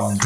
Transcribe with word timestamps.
on. 0.00 0.16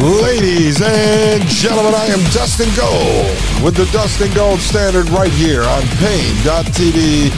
Ladies 0.00 0.80
and 0.80 1.42
gentlemen, 1.44 1.94
I 1.94 2.06
am 2.06 2.20
Dustin 2.32 2.68
Gold 2.74 3.36
with 3.62 3.76
the 3.76 3.88
Dustin 3.92 4.32
Gold 4.34 4.60
Standard 4.60 5.08
right 5.10 5.30
here 5.32 5.62
on 5.62 5.82
Paine.tv 5.98 7.30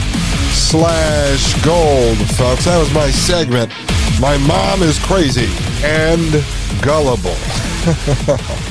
slash 0.53 1.61
gold, 1.63 2.17
folks. 2.37 2.65
That 2.65 2.77
was 2.79 2.93
my 2.93 3.09
segment. 3.09 3.71
My 4.21 4.37
mom 4.37 4.81
is 4.81 4.97
crazy 4.99 5.49
and 5.83 6.43
gullible. 6.81 7.35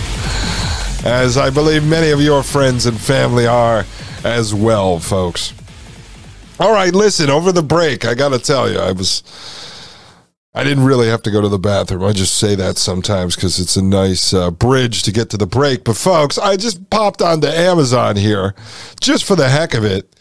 As 1.05 1.37
I 1.37 1.51
believe 1.51 1.85
many 1.85 2.11
of 2.11 2.21
your 2.21 2.43
friends 2.43 2.87
and 2.87 2.99
family 2.99 3.47
are 3.47 3.85
as 4.25 4.55
well, 4.55 4.99
folks. 4.99 5.53
All 6.61 6.73
right, 6.73 6.95
listen, 6.95 7.29
over 7.29 7.51
the 7.51 7.63
break, 7.63 8.05
I 8.05 8.15
got 8.15 8.29
to 8.29 8.39
tell 8.39 8.71
you, 8.71 8.79
I 8.79 8.93
was 8.93 9.23
I 10.55 10.65
didn't 10.65 10.85
really 10.85 11.09
have 11.09 11.23
to 11.23 11.31
go 11.31 11.41
to 11.41 11.49
the 11.49 11.59
bathroom. 11.59 12.05
I 12.05 12.13
just 12.13 12.37
say 12.37 12.55
that 12.57 12.77
sometimes 12.77 13.35
because 13.35 13.59
it's 13.59 13.77
a 13.77 13.83
nice 13.83 14.35
uh, 14.35 14.51
bridge 14.51 15.03
to 15.05 15.13
get 15.13 15.31
to 15.31 15.39
the 15.39 15.47
break. 15.47 15.83
But, 15.83 15.97
folks, 15.97 16.37
I 16.37 16.59
just 16.59 16.91
popped 16.91 17.23
onto 17.23 17.47
Amazon 17.47 18.17
here 18.17 18.55
just 19.01 19.25
for 19.25 19.35
the 19.35 19.49
heck 19.49 19.73
of 19.73 19.83
it. 19.83 20.15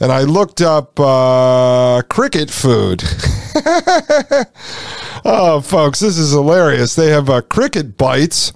And 0.00 0.10
I 0.10 0.22
looked 0.22 0.60
up 0.60 0.98
uh, 0.98 2.02
cricket 2.08 2.50
food. 2.50 3.04
oh, 5.24 5.60
folks, 5.64 6.00
this 6.00 6.18
is 6.18 6.32
hilarious. 6.32 6.96
They 6.96 7.10
have 7.10 7.30
uh, 7.30 7.42
cricket 7.42 7.96
bites, 7.96 8.52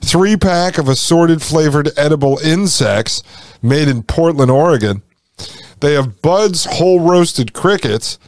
three 0.00 0.36
pack 0.36 0.78
of 0.78 0.88
assorted 0.88 1.42
flavored 1.42 1.90
edible 1.96 2.38
insects 2.38 3.22
made 3.62 3.88
in 3.88 4.02
Portland, 4.02 4.50
Oregon. 4.50 5.02
They 5.80 5.94
have 5.94 6.22
Bud's 6.22 6.64
whole 6.64 7.00
roasted 7.00 7.52
crickets 7.52 8.18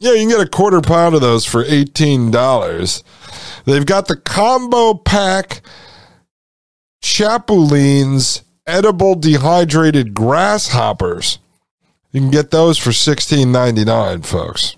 yeah, 0.00 0.12
you 0.12 0.18
can 0.20 0.28
get 0.28 0.46
a 0.46 0.48
quarter 0.48 0.80
pound 0.80 1.16
of 1.16 1.20
those 1.20 1.44
for 1.44 1.64
$18. 1.64 3.02
They've 3.64 3.86
got 3.86 4.06
the 4.06 4.16
combo 4.16 4.94
pack 4.94 5.60
chapulines 7.02 8.42
edible 8.66 9.16
dehydrated 9.16 10.14
grasshoppers. 10.14 11.40
You 12.12 12.20
can 12.20 12.30
get 12.30 12.50
those 12.52 12.78
for 12.78 12.90
$16.99, 12.90 14.24
folks. 14.24 14.76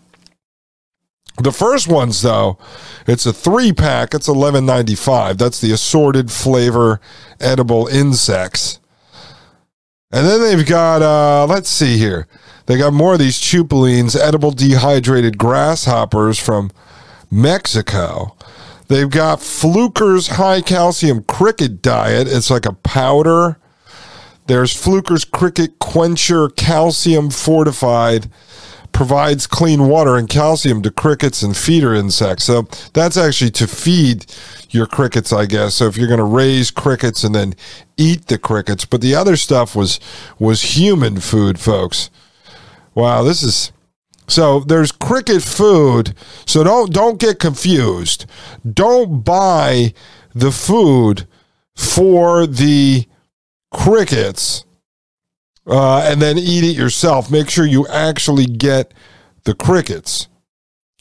The 1.40 1.52
first 1.52 1.88
ones, 1.88 2.20
though, 2.22 2.58
it's 3.06 3.24
a 3.24 3.32
three 3.32 3.72
pack. 3.72 4.12
It's 4.14 4.28
eleven 4.28 4.66
ninety 4.66 4.94
five. 4.94 5.38
That's 5.38 5.60
the 5.60 5.72
assorted 5.72 6.30
flavor 6.30 7.00
edible 7.40 7.86
insects. 7.86 8.78
And 10.12 10.26
then 10.26 10.40
they've 10.40 10.66
got, 10.66 11.02
uh, 11.02 11.46
let's 11.46 11.68
see 11.68 11.96
here. 11.96 12.26
They 12.66 12.76
got 12.76 12.92
more 12.92 13.14
of 13.14 13.20
these 13.20 13.38
chapulines, 13.38 14.18
edible 14.18 14.50
dehydrated 14.50 15.38
grasshoppers 15.38 16.38
from 16.38 16.70
Mexico. 17.30 18.36
They've 18.88 19.08
got 19.10 19.38
Fluker's 19.38 20.26
high 20.28 20.60
calcium 20.62 21.22
cricket 21.22 21.80
diet. 21.80 22.26
It's 22.28 22.50
like 22.50 22.66
a 22.66 22.72
powder. 22.72 23.56
There's 24.46 24.74
Fluker's 24.74 25.24
cricket 25.24 25.78
quencher 25.78 26.48
calcium 26.48 27.30
fortified 27.30 28.28
provides 28.92 29.46
clean 29.46 29.88
water 29.88 30.16
and 30.16 30.28
calcium 30.28 30.82
to 30.82 30.90
crickets 30.90 31.42
and 31.42 31.56
feeder 31.56 31.94
insects. 31.94 32.44
So 32.44 32.68
that's 32.92 33.16
actually 33.16 33.50
to 33.52 33.66
feed 33.66 34.26
your 34.70 34.86
crickets, 34.86 35.32
I 35.32 35.46
guess. 35.46 35.74
So 35.74 35.86
if 35.86 35.96
you're 35.96 36.08
going 36.08 36.18
to 36.18 36.24
raise 36.24 36.70
crickets 36.70 37.24
and 37.24 37.34
then 37.34 37.54
eat 37.96 38.26
the 38.26 38.38
crickets, 38.38 38.84
but 38.84 39.00
the 39.00 39.14
other 39.14 39.36
stuff 39.36 39.74
was 39.74 40.00
was 40.38 40.76
human 40.76 41.20
food, 41.20 41.58
folks. 41.58 42.10
Wow, 42.94 43.22
this 43.22 43.42
is 43.42 43.72
so 44.26 44.60
there's 44.60 44.92
cricket 44.92 45.42
food. 45.42 46.14
So 46.46 46.62
don't 46.62 46.92
don't 46.92 47.18
get 47.18 47.38
confused. 47.38 48.26
Don't 48.70 49.24
buy 49.24 49.94
the 50.34 50.52
food 50.52 51.26
for 51.74 52.46
the 52.46 53.06
crickets 53.72 54.64
uh, 55.70 56.00
and 56.00 56.20
then 56.20 56.36
eat 56.36 56.64
it 56.64 56.76
yourself. 56.76 57.30
Make 57.30 57.48
sure 57.48 57.64
you 57.64 57.86
actually 57.88 58.46
get 58.46 58.92
the 59.44 59.54
crickets. 59.54 60.28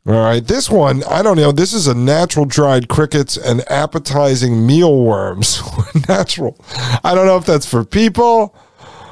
All 0.06 0.14
right, 0.14 0.46
this 0.46 0.70
one, 0.70 1.04
I 1.04 1.22
don't 1.22 1.38
know. 1.38 1.52
This 1.52 1.74
is 1.74 1.88
a 1.88 1.94
natural 1.94 2.46
dried 2.46 2.88
crickets 2.88 3.36
and 3.36 3.70
appetizing 3.70 4.66
mealworms. 4.66 5.62
natural. 6.08 6.58
I 7.04 7.14
don't 7.14 7.26
know 7.26 7.38
if 7.38 7.46
that's 7.46 7.66
for 7.66 7.84
people 7.84 8.56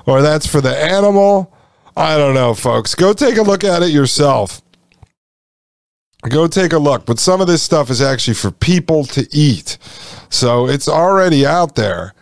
or 0.05 0.21
that's 0.21 0.47
for 0.47 0.61
the 0.61 0.75
animal. 0.75 1.53
I 1.95 2.17
don't 2.17 2.33
know, 2.33 2.53
folks. 2.53 2.95
Go 2.95 3.11
take 3.13 3.37
a 3.37 3.43
look 3.43 3.63
at 3.63 3.83
it 3.83 3.91
yourself. 3.91 4.61
Go 6.29 6.47
take 6.47 6.73
a 6.73 6.79
look. 6.79 7.05
But 7.05 7.19
some 7.19 7.41
of 7.41 7.47
this 7.47 7.61
stuff 7.61 7.89
is 7.89 8.01
actually 8.01 8.35
for 8.35 8.51
people 8.51 9.03
to 9.05 9.27
eat. 9.31 9.77
So 10.29 10.67
it's 10.67 10.87
already 10.87 11.45
out 11.45 11.75
there. 11.75 12.13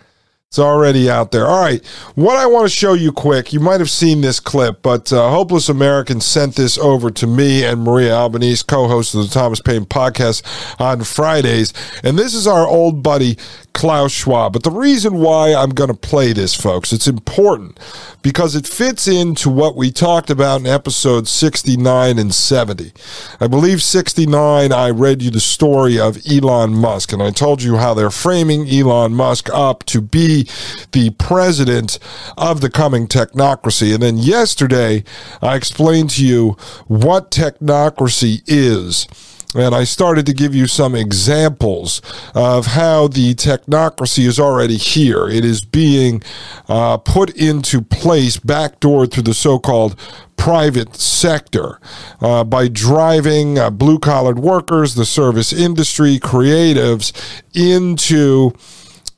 It's 0.55 0.59
already 0.61 1.09
out 1.09 1.33
there. 1.33 1.47
All 1.47 1.59
right. 1.59 1.85
What 2.16 2.38
I 2.38 2.45
want 2.45 2.63
to 2.63 2.73
show 2.73 2.93
you 2.93 3.11
quick, 3.11 3.51
you 3.51 3.59
might 3.59 3.81
have 3.81 3.89
seen 3.89 4.21
this 4.21 4.39
clip, 4.39 4.81
but 4.81 5.11
uh, 5.11 5.29
Hopeless 5.29 5.67
American 5.67 6.21
sent 6.21 6.55
this 6.55 6.77
over 6.77 7.11
to 7.11 7.27
me 7.27 7.66
and 7.66 7.83
Maria 7.83 8.13
Albanese, 8.13 8.63
co 8.66 8.88
host 8.88 9.13
of 9.16 9.23
the 9.23 9.27
Thomas 9.27 9.59
Paine 9.59 9.83
podcast 9.83 10.43
on 10.79 11.03
Fridays. 11.03 11.73
And 12.05 12.17
this 12.17 12.33
is 12.33 12.47
our 12.47 12.66
old 12.66 13.03
buddy, 13.03 13.38
Klaus 13.75 14.13
Schwab. 14.13 14.53
But 14.53 14.63
the 14.63 14.71
reason 14.71 15.15
why 15.15 15.53
I'm 15.53 15.71
going 15.71 15.89
to 15.89 15.95
play 15.95 16.31
this, 16.31 16.55
folks, 16.55 16.93
it's 16.93 17.07
important 17.07 17.77
because 18.21 18.55
it 18.55 18.65
fits 18.65 19.05
into 19.05 19.49
what 19.49 19.75
we 19.75 19.91
talked 19.91 20.29
about 20.29 20.61
in 20.61 20.65
episode 20.65 21.27
69 21.27 22.17
and 22.17 22.33
70. 22.33 22.93
I 23.41 23.47
believe 23.47 23.83
69, 23.83 24.71
I 24.71 24.89
read 24.89 25.21
you 25.21 25.29
the 25.29 25.41
story 25.41 25.99
of 25.99 26.17
Elon 26.25 26.73
Musk, 26.73 27.11
and 27.11 27.21
I 27.21 27.31
told 27.31 27.61
you 27.61 27.75
how 27.75 27.93
they're 27.93 28.09
framing 28.09 28.67
Elon 28.67 29.13
Musk 29.13 29.49
up 29.53 29.83
to 29.87 29.99
be 29.99 30.49
the 30.93 31.09
president 31.19 31.99
of 32.37 32.61
the 32.61 32.69
coming 32.69 33.07
technocracy. 33.07 33.93
And 33.93 34.01
then 34.01 34.17
yesterday, 34.17 35.03
I 35.41 35.57
explained 35.57 36.11
to 36.11 36.25
you 36.25 36.51
what 36.87 37.29
technocracy 37.29 38.41
is 38.47 39.05
and 39.55 39.73
I 39.73 39.85
started 39.85 40.25
to 40.25 40.34
give 40.34 40.53
you 40.53 40.67
some 40.67 40.96
examples 40.96 42.02
of 42.34 42.67
how 42.67 43.07
the 43.07 43.34
technocracy 43.35 44.25
is 44.25 44.40
already 44.40 44.78
here. 44.78 45.28
It 45.28 45.46
is 45.46 45.61
being 45.61 46.22
uh, 46.67 46.97
put 46.97 47.35
into 47.35 47.81
place, 47.81 48.37
backdoored 48.37 49.11
through 49.11 49.23
the 49.23 49.34
so 49.34 49.57
called 49.57 49.96
private 50.37 50.96
sector 50.96 51.79
uh, 52.19 52.43
by 52.43 52.67
driving 52.67 53.57
uh, 53.57 53.69
blue 53.69 53.97
collared 53.97 54.40
workers, 54.40 54.96
the 54.96 55.05
service 55.05 55.53
industry, 55.53 56.19
creatives 56.19 57.13
into 57.53 58.52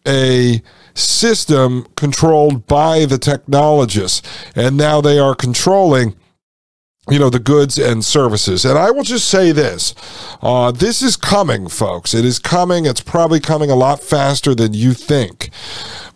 a 0.07 0.61
system 0.93 1.85
controlled 1.95 2.65
by 2.67 3.05
the 3.05 3.17
technologists. 3.17 4.21
And 4.55 4.77
now 4.77 5.01
they 5.01 5.19
are 5.19 5.35
controlling 5.35 6.15
you 7.09 7.19
know 7.19 7.29
the 7.29 7.39
goods 7.39 7.77
and 7.77 8.03
services. 8.03 8.65
And 8.65 8.77
i 8.77 8.91
will 8.91 9.03
just 9.03 9.29
say 9.29 9.51
this 9.51 9.95
uh, 10.41 10.71
this 10.71 11.01
is 11.01 11.15
coming 11.15 11.67
folks. 11.67 12.13
It 12.13 12.25
is 12.25 12.39
coming. 12.39 12.85
It's 12.85 13.01
probably 13.01 13.39
coming 13.39 13.69
a 13.71 13.75
lot 13.75 14.01
faster 14.01 14.53
than 14.53 14.73
you 14.73 14.93
think 14.93 15.49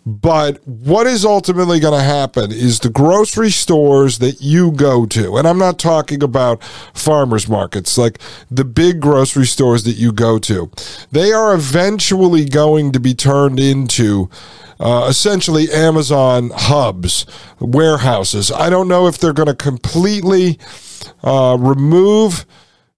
but 0.04 0.66
what 0.66 1.06
is 1.06 1.24
ultimately 1.24 1.78
going 1.78 1.98
to 1.98 2.04
happen 2.04 2.50
is 2.50 2.80
the 2.80 2.90
grocery 2.90 3.50
stores 3.50 4.18
that 4.18 4.40
you 4.40 4.72
go 4.72 5.06
to, 5.06 5.36
and 5.36 5.46
I'm 5.46 5.58
not 5.58 5.78
talking 5.78 6.22
about 6.22 6.62
farmers 6.92 7.48
markets, 7.48 7.96
like 7.96 8.18
the 8.50 8.64
big 8.64 9.00
grocery 9.00 9.46
stores 9.46 9.84
that 9.84 9.92
you 9.92 10.12
go 10.12 10.38
to, 10.40 10.70
they 11.12 11.32
are 11.32 11.54
eventually 11.54 12.44
going 12.44 12.90
to 12.92 13.00
be 13.00 13.14
turned 13.14 13.60
into 13.60 14.28
uh, 14.80 15.06
essentially 15.08 15.70
Amazon 15.70 16.50
hubs, 16.52 17.24
warehouses. 17.60 18.50
I 18.50 18.70
don't 18.70 18.88
know 18.88 19.06
if 19.06 19.18
they're 19.18 19.32
going 19.32 19.46
to 19.46 19.54
completely 19.54 20.58
uh, 21.22 21.56
remove 21.60 22.44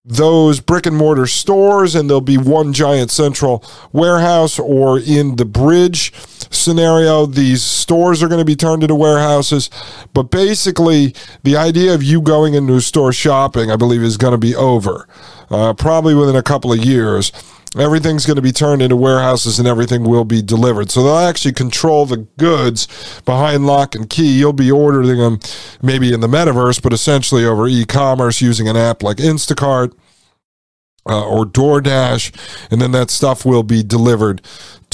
those 0.07 0.61
brick 0.61 0.85
and 0.87 0.97
mortar 0.97 1.27
stores 1.27 1.95
and 1.95 2.09
there'll 2.09 2.21
be 2.21 2.37
one 2.37 2.73
giant 2.75 3.11
central 3.11 3.65
warehouse 3.93 4.59
or 4.59 4.99
in 4.99 5.37
the 5.37 5.47
bridge 5.47 6.13
scenario 6.51 7.27
these 7.27 7.63
stores 7.63 8.23
are 8.23 8.29
going 8.29 8.41
to 8.41 8.45
be 8.45 8.57
turned 8.57 8.83
into 8.83 8.95
warehouses 8.95 9.71
but 10.13 10.25
basically 10.25 11.15
the 11.43 11.57
idea 11.57 11.95
of 11.95 12.03
you 12.03 12.21
going 12.21 12.55
into 12.55 12.75
a 12.75 12.81
store 12.81 13.13
shopping 13.13 13.71
i 13.71 13.77
believe 13.77 14.03
is 14.03 14.17
going 14.17 14.33
to 14.33 14.39
be 14.39 14.55
over 14.55 15.09
uh, 15.51 15.73
probably 15.75 16.15
within 16.15 16.37
a 16.37 16.43
couple 16.43 16.73
of 16.73 16.85
years 16.85 17.33
everything's 17.77 18.27
going 18.27 18.37
to 18.37 18.43
be 18.43 18.53
turned 18.53 18.83
into 18.83 18.97
warehouses 18.97 19.59
and 19.59 19.67
everything 19.67 20.05
will 20.05 20.25
be 20.25 20.43
delivered. 20.43 20.91
So 20.91 21.03
they'll 21.03 21.17
actually 21.17 21.53
control 21.53 22.07
the 22.07 22.19
goods 22.39 23.21
behind 23.25 23.67
lock 23.67 23.95
and 23.95 24.09
key. 24.09 24.39
You'll 24.39 24.53
be 24.53 24.71
ordering 24.71 25.19
them 25.19 25.41
maybe 25.83 26.13
in 26.13 26.21
the 26.21 26.29
metaverse, 26.29 26.83
but 26.83 26.93
essentially 26.93 27.45
over 27.45 27.67
e 27.67 27.85
commerce 27.85 28.41
using 28.41 28.69
an 28.69 28.77
app 28.77 29.03
like 29.03 29.19
Instacart. 29.19 29.93
Uh, 31.07 31.23
or 31.23 31.45
DoorDash, 31.45 32.33
and 32.71 32.81
then 32.81 32.93
that 32.93 33.11
stuff 33.11 33.45
will 33.45 33.63
be 33.63 33.83
delivered 33.83 34.41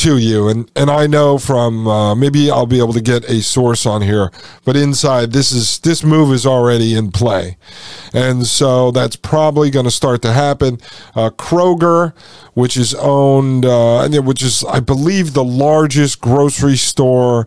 to 0.01 0.17
you. 0.17 0.49
And 0.49 0.71
and 0.75 0.91
I 0.91 1.07
know 1.07 1.39
from 1.39 1.87
uh, 1.87 2.15
maybe 2.15 2.51
I'll 2.51 2.67
be 2.67 2.79
able 2.79 2.95
to 2.95 3.01
get 3.01 3.29
a 3.29 3.43
source 3.43 3.85
on 3.87 4.03
here, 4.03 4.31
but 4.65 4.77
inside 4.77 5.33
this 5.33 5.53
is 5.53 5.79
this 5.81 6.03
move 6.03 6.33
is 6.33 6.47
already 6.47 6.95
in 6.95 7.11
play, 7.11 7.57
and 8.13 8.47
so 8.47 8.91
that's 8.91 9.17
probably 9.17 9.71
going 9.71 9.85
to 9.85 9.91
start 9.91 10.23
to 10.23 10.33
happen. 10.33 10.79
Uh, 11.15 11.31
Kroger, 11.31 12.15
which 12.55 12.77
is 12.77 12.95
owned, 12.95 13.65
uh, 13.67 14.09
which 14.23 14.43
is 14.43 14.65
I 14.65 14.81
believe 14.81 15.35
the 15.35 15.45
largest 15.45 16.21
grocery 16.21 16.77
store 16.77 17.47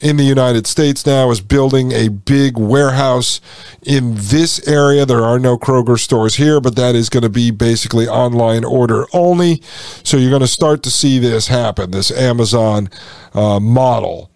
in 0.00 0.16
the 0.16 0.24
United 0.24 0.66
States 0.66 1.04
now, 1.04 1.30
is 1.30 1.40
building 1.40 1.92
a 1.92 2.08
big 2.08 2.56
warehouse 2.56 3.40
in 3.82 4.14
this 4.16 4.66
area. 4.68 5.04
There 5.04 5.24
are 5.24 5.38
no 5.38 5.58
Kroger 5.58 5.98
stores 5.98 6.36
here, 6.36 6.60
but 6.60 6.76
that 6.76 6.94
is 6.94 7.08
going 7.08 7.22
to 7.22 7.28
be 7.42 7.50
basically 7.50 8.06
online 8.06 8.64
order 8.64 9.06
only. 9.12 9.60
So 10.04 10.16
you're 10.16 10.30
going 10.30 10.48
to 10.50 10.56
start 10.60 10.82
to 10.84 10.90
see 10.90 11.18
this 11.18 11.48
happen, 11.48 11.79
this 11.86 12.10
Amazon 12.10 12.88
uh, 13.34 13.60
model. 13.60 14.29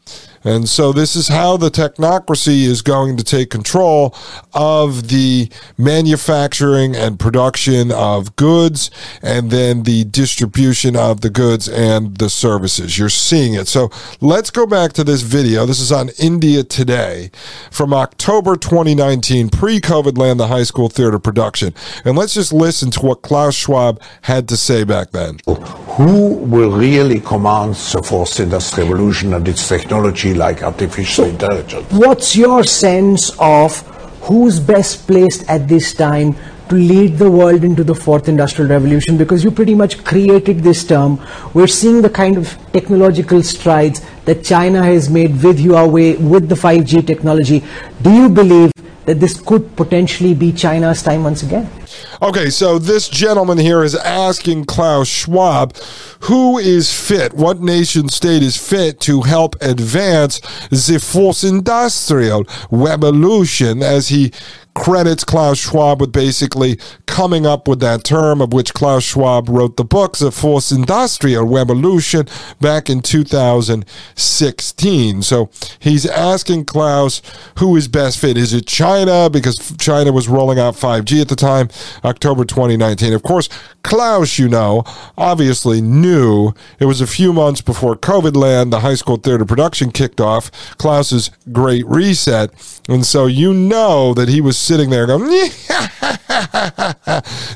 And 0.44 0.68
so 0.68 0.92
this 0.92 1.16
is 1.16 1.28
how 1.28 1.56
the 1.56 1.70
technocracy 1.70 2.64
is 2.64 2.82
going 2.82 3.16
to 3.16 3.24
take 3.24 3.50
control 3.50 4.14
of 4.52 5.08
the 5.08 5.50
manufacturing 5.78 6.94
and 6.94 7.18
production 7.18 7.90
of 7.90 8.36
goods 8.36 8.90
and 9.22 9.50
then 9.50 9.84
the 9.84 10.04
distribution 10.04 10.96
of 10.96 11.22
the 11.22 11.30
goods 11.30 11.68
and 11.68 12.18
the 12.18 12.28
services. 12.28 12.98
You're 12.98 13.08
seeing 13.08 13.54
it. 13.54 13.68
So 13.68 13.90
let's 14.20 14.50
go 14.50 14.66
back 14.66 14.92
to 14.94 15.04
this 15.04 15.22
video. 15.22 15.64
This 15.64 15.80
is 15.80 15.90
on 15.90 16.10
India 16.18 16.62
Today 16.62 17.30
from 17.70 17.94
October 17.94 18.56
2019, 18.56 19.48
pre-COVID 19.48 20.18
land, 20.18 20.38
the 20.38 20.48
high 20.48 20.62
school 20.62 20.88
theater 20.88 21.18
production. 21.18 21.74
And 22.04 22.18
let's 22.18 22.34
just 22.34 22.52
listen 22.52 22.90
to 22.92 23.00
what 23.00 23.22
Klaus 23.22 23.54
Schwab 23.54 24.00
had 24.22 24.48
to 24.48 24.56
say 24.56 24.84
back 24.84 25.12
then. 25.12 25.38
Who 25.46 26.34
will 26.34 26.76
really 26.76 27.20
command 27.20 27.74
the 27.74 28.02
fourth 28.02 28.38
industrial 28.40 28.88
revolution 28.88 29.32
and 29.32 29.46
its 29.48 29.68
technology 29.68 30.33
like 30.34 30.62
artificial 30.62 31.24
intelligence. 31.24 31.86
What's 31.90 32.36
your 32.36 32.64
sense 32.64 33.30
of 33.38 33.80
who's 34.22 34.58
best 34.58 35.06
placed 35.06 35.48
at 35.48 35.68
this 35.68 35.94
time 35.94 36.34
to 36.68 36.74
lead 36.76 37.18
the 37.18 37.30
world 37.30 37.62
into 37.62 37.84
the 37.84 37.94
fourth 37.94 38.28
industrial 38.28 38.70
revolution 38.70 39.16
because 39.16 39.44
you 39.44 39.50
pretty 39.50 39.74
much 39.74 40.02
created 40.02 40.60
this 40.60 40.84
term. 40.84 41.20
We're 41.52 41.66
seeing 41.66 42.00
the 42.00 42.10
kind 42.10 42.38
of 42.38 42.56
technological 42.72 43.42
strides 43.42 44.00
that 44.24 44.42
China 44.44 44.82
has 44.82 45.10
made 45.10 45.42
with 45.42 45.58
Huawei, 45.58 46.18
with 46.18 46.48
the 46.48 46.54
5G 46.54 47.06
technology. 47.06 47.62
Do 48.00 48.10
you 48.10 48.28
believe 48.28 48.72
that 49.04 49.20
this 49.20 49.38
could 49.38 49.76
potentially 49.76 50.32
be 50.32 50.52
China's 50.52 51.02
time 51.02 51.24
once 51.24 51.42
again? 51.42 51.70
Okay, 52.22 52.50
so 52.50 52.78
this 52.78 53.08
gentleman 53.08 53.58
here 53.58 53.82
is 53.82 53.94
asking 53.94 54.64
Klaus 54.66 55.08
Schwab 55.08 55.76
who 56.24 56.58
is 56.58 56.92
fit, 56.92 57.34
what 57.34 57.60
nation 57.60 58.08
state 58.08 58.42
is 58.42 58.56
fit 58.56 58.98
to 58.98 59.22
help 59.22 59.56
advance 59.60 60.40
the 60.70 60.98
fourth 60.98 61.44
industrial 61.44 62.44
revolution 62.70 63.82
as 63.82 64.08
he 64.08 64.32
credits 64.74 65.24
Klaus 65.24 65.58
Schwab 65.58 66.00
with 66.00 66.12
basically 66.12 66.78
coming 67.06 67.46
up 67.46 67.68
with 67.68 67.78
that 67.80 68.04
term 68.04 68.40
of 68.40 68.52
which 68.52 68.74
Klaus 68.74 69.02
Schwab 69.04 69.48
wrote 69.48 69.76
the 69.76 69.84
books 69.84 70.20
of 70.20 70.34
Fourth 70.34 70.72
Industrial 70.72 71.46
Revolution, 71.46 72.26
back 72.60 72.90
in 72.90 73.00
2016. 73.00 75.22
So 75.22 75.48
he's 75.78 76.06
asking 76.06 76.64
Klaus 76.64 77.22
who 77.58 77.76
is 77.76 77.86
best 77.88 78.18
fit. 78.18 78.36
Is 78.36 78.52
it 78.52 78.66
China? 78.66 79.30
Because 79.30 79.76
China 79.78 80.10
was 80.12 80.28
rolling 80.28 80.58
out 80.58 80.74
5G 80.74 81.20
at 81.20 81.28
the 81.28 81.36
time, 81.36 81.68
October 82.04 82.44
2019. 82.44 83.12
Of 83.12 83.22
course, 83.22 83.48
Klaus, 83.84 84.38
you 84.38 84.48
know, 84.48 84.82
obviously 85.16 85.80
knew 85.80 86.52
it 86.78 86.86
was 86.86 87.00
a 87.00 87.06
few 87.06 87.32
months 87.32 87.60
before 87.60 87.94
COVID 87.94 88.34
land, 88.34 88.72
the 88.72 88.80
high 88.80 88.94
school 88.94 89.16
theater 89.16 89.44
production 89.44 89.92
kicked 89.92 90.20
off, 90.20 90.50
Klaus's 90.78 91.30
great 91.52 91.86
reset. 91.86 92.50
And 92.88 93.06
so 93.06 93.26
you 93.26 93.54
know 93.54 94.12
that 94.14 94.28
he 94.28 94.40
was 94.40 94.58
sitting 94.64 94.90
there 94.90 95.06
going, 95.06 95.24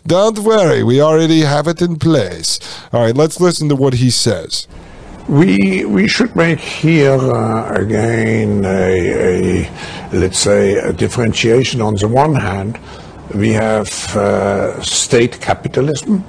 Don't 0.07 0.39
worry, 0.41 0.83
we 0.83 1.01
already 1.01 1.41
have 1.41 1.67
it 1.67 1.81
in 1.83 1.97
place. 1.97 2.59
All 2.93 3.03
right, 3.03 3.17
let's 3.17 3.41
listen 3.41 3.69
to 3.71 3.77
what 3.77 3.95
he 3.95 4.11
says. 4.11 4.69
We 5.29 5.85
we 5.85 6.09
should 6.09 6.35
make 6.35 6.59
here 6.59 7.13
uh, 7.13 7.75
again 7.75 8.65
a, 8.65 9.67
a, 9.67 9.71
let's 10.13 10.39
say 10.39 10.79
a 10.79 10.93
differentiation. 10.93 11.83
On 11.83 11.97
the 11.97 12.09
one 12.09 12.35
hand, 12.35 12.79
we 13.35 13.51
have 13.53 13.89
uh, 14.17 14.81
state 14.81 15.39
capitalism. 15.41 16.25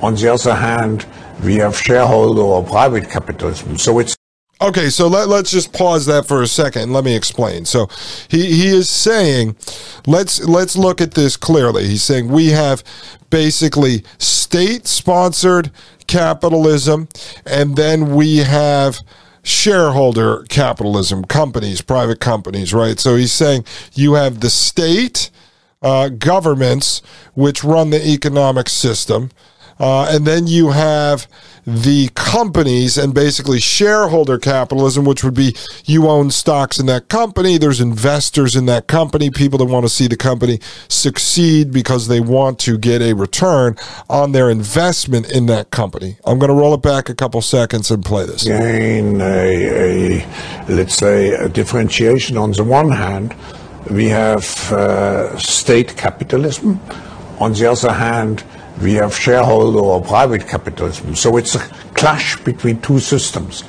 On 0.00 0.14
the 0.14 0.28
other 0.32 0.54
hand, 0.54 1.06
we 1.42 1.56
have 1.56 1.76
shareholder 1.76 2.42
or 2.42 2.62
private 2.62 3.10
capitalism. 3.10 3.78
So 3.78 3.98
it's 3.98 4.15
Okay, 4.58 4.88
so 4.88 5.06
let, 5.06 5.28
let's 5.28 5.50
just 5.50 5.74
pause 5.74 6.06
that 6.06 6.26
for 6.26 6.40
a 6.40 6.46
second. 6.46 6.92
Let 6.92 7.04
me 7.04 7.14
explain. 7.14 7.66
So 7.66 7.88
he, 8.28 8.46
he 8.46 8.68
is 8.68 8.88
saying, 8.88 9.54
let's 10.06 10.42
let's 10.44 10.76
look 10.76 11.02
at 11.02 11.12
this 11.12 11.36
clearly. 11.36 11.86
He's 11.86 12.02
saying 12.02 12.28
we 12.28 12.48
have 12.48 12.82
basically 13.28 14.02
state 14.16 14.86
sponsored 14.86 15.70
capitalism, 16.06 17.08
and 17.44 17.76
then 17.76 18.14
we 18.14 18.38
have 18.38 19.00
shareholder 19.42 20.44
capitalism, 20.48 21.24
companies, 21.24 21.82
private 21.82 22.18
companies, 22.18 22.72
right? 22.72 22.98
So 22.98 23.14
he's 23.14 23.32
saying 23.32 23.66
you 23.92 24.14
have 24.14 24.40
the 24.40 24.50
state 24.50 25.30
uh, 25.82 26.08
governments 26.08 27.02
which 27.34 27.62
run 27.62 27.90
the 27.90 28.04
economic 28.08 28.70
system, 28.70 29.30
uh, 29.78 30.08
and 30.10 30.26
then 30.26 30.46
you 30.46 30.70
have 30.70 31.26
the 31.66 32.08
companies 32.14 32.96
and 32.96 33.12
basically 33.12 33.58
shareholder 33.58 34.38
capitalism, 34.38 35.04
which 35.04 35.24
would 35.24 35.34
be 35.34 35.54
you 35.84 36.06
own 36.06 36.30
stocks 36.30 36.78
in 36.78 36.86
that 36.86 37.08
company. 37.08 37.58
There's 37.58 37.80
investors 37.80 38.54
in 38.54 38.66
that 38.66 38.86
company, 38.86 39.30
people 39.30 39.58
that 39.58 39.64
want 39.64 39.84
to 39.84 39.88
see 39.88 40.06
the 40.06 40.16
company 40.16 40.60
succeed 40.88 41.72
because 41.72 42.06
they 42.06 42.20
want 42.20 42.60
to 42.60 42.78
get 42.78 43.02
a 43.02 43.14
return 43.14 43.76
on 44.08 44.30
their 44.30 44.48
investment 44.48 45.30
in 45.32 45.46
that 45.46 45.70
company. 45.70 46.18
I'm 46.24 46.38
going 46.38 46.50
to 46.50 46.54
roll 46.54 46.74
it 46.74 46.82
back 46.82 47.08
a 47.08 47.14
couple 47.14 47.42
seconds 47.42 47.90
and 47.90 48.04
play 48.04 48.26
this. 48.26 48.44
Gain 48.44 49.20
a, 49.20 50.20
a 50.22 50.26
let's 50.68 50.94
say, 50.94 51.30
a 51.34 51.48
differentiation. 51.48 52.36
On 52.36 52.52
the 52.52 52.62
one 52.64 52.90
hand, 52.90 53.34
we 53.90 54.06
have 54.06 54.44
uh, 54.72 55.36
state 55.36 55.96
capitalism. 55.96 56.80
On 57.40 57.52
the 57.52 57.66
other 57.66 57.92
hand, 57.92 58.44
we 58.82 58.94
have 58.94 59.14
shareholder 59.14 59.78
or 59.78 60.02
private 60.02 60.46
capitalism. 60.46 61.14
So 61.14 61.36
it's 61.36 61.54
a 61.54 61.60
clash 61.94 62.36
between 62.44 62.80
two 62.80 62.98
systems. 62.98 63.64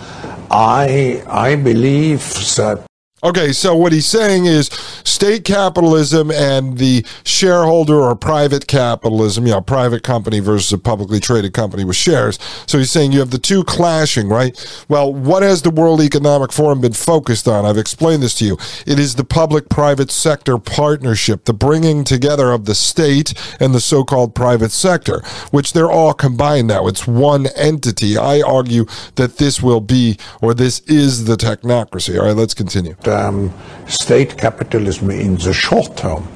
I 0.50 1.24
I 1.28 1.56
believe 1.56 2.22
that 2.56 2.88
Okay, 3.24 3.52
so 3.52 3.76
what 3.76 3.94
he's 3.94 4.06
saying 4.06 4.46
is 4.46 4.70
state 5.08 5.44
capitalism 5.46 6.30
and 6.32 6.78
the 6.78 7.06
shareholder 7.24 7.96
or 7.96 8.16
private 8.16 8.68
capitalism, 8.68 9.48
you 9.48 9.54
know, 9.54 9.62
private 9.62 10.04
company 10.04 10.40
versus 10.40 10.72
a 10.74 10.78
publicly 10.78 11.20
traded 11.20 11.54
company 11.54 11.86
with 11.86 11.96
shares. 11.96 12.38
So 12.68 12.78
he's 12.78 12.92
saying 12.92 13.14
you 13.14 13.20
have 13.20 13.32
the 13.32 13.38
two 13.38 13.64
clashing, 13.64 14.28
right? 14.28 14.54
Well, 14.90 15.14
what 15.14 15.44
has 15.44 15.62
the 15.62 15.70
World 15.70 16.02
Economic 16.02 16.52
Forum 16.52 16.82
been 16.82 16.94
focused 16.94 17.48
on? 17.48 17.66
I've 17.66 17.78
explained 17.78 18.22
this 18.22 18.36
to 18.36 18.46
you. 18.46 18.58
It 18.86 19.00
is 19.00 19.16
the 19.16 19.24
public 19.24 19.70
private 19.70 20.12
sector 20.12 20.58
partnership, 20.58 21.46
the 21.46 21.54
bringing 21.54 22.04
together 22.04 22.52
of 22.52 22.66
the 22.66 22.76
state 22.76 23.34
and 23.60 23.74
the 23.74 23.80
so 23.80 24.04
called 24.04 24.36
private 24.36 24.72
sector, 24.72 25.22
which 25.52 25.74
they're 25.74 25.92
all 25.92 26.14
combined 26.14 26.68
now. 26.68 26.88
It's 26.88 27.08
one 27.08 27.48
entity. 27.56 28.18
I 28.18 28.42
argue 28.42 28.86
that 29.16 29.38
this 29.38 29.62
will 29.62 29.82
be, 29.82 30.18
or 30.42 30.54
this 30.54 30.82
is 30.82 31.26
the 31.26 31.36
technocracy. 31.36 32.20
All 32.20 32.26
right, 32.26 32.36
let's 32.36 32.54
continue. 32.54 32.96
Um, 33.06 33.54
state 33.88 34.38
capitalism 34.38 34.97
in 35.02 35.36
the 35.38 35.54
short 35.54 35.96
term 35.98 36.28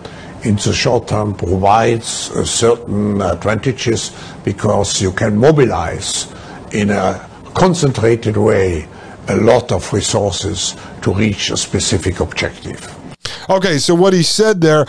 in 0.44 0.56
the 0.56 0.74
short 0.74 1.08
term 1.08 1.36
provides 1.36 2.32
uh, 2.32 2.44
certain 2.44 3.22
advantages 3.22 4.12
because 4.44 5.02
you 5.02 5.12
can 5.12 5.38
mobilize 5.38 6.32
in 6.72 6.90
a 6.90 7.30
concentrated 7.54 8.38
way 8.38 8.88
a 9.28 9.36
lot 9.36 9.72
of 9.72 9.94
resources 9.94 10.76
to 11.02 11.14
reach 11.14 11.52
a 11.52 11.58
specific 11.58 12.20
objective. 12.20 12.96
Okay, 13.50 13.78
so 13.78 13.94
what 13.94 14.14
he 14.14 14.24
said 14.24 14.62
there 14.62 14.86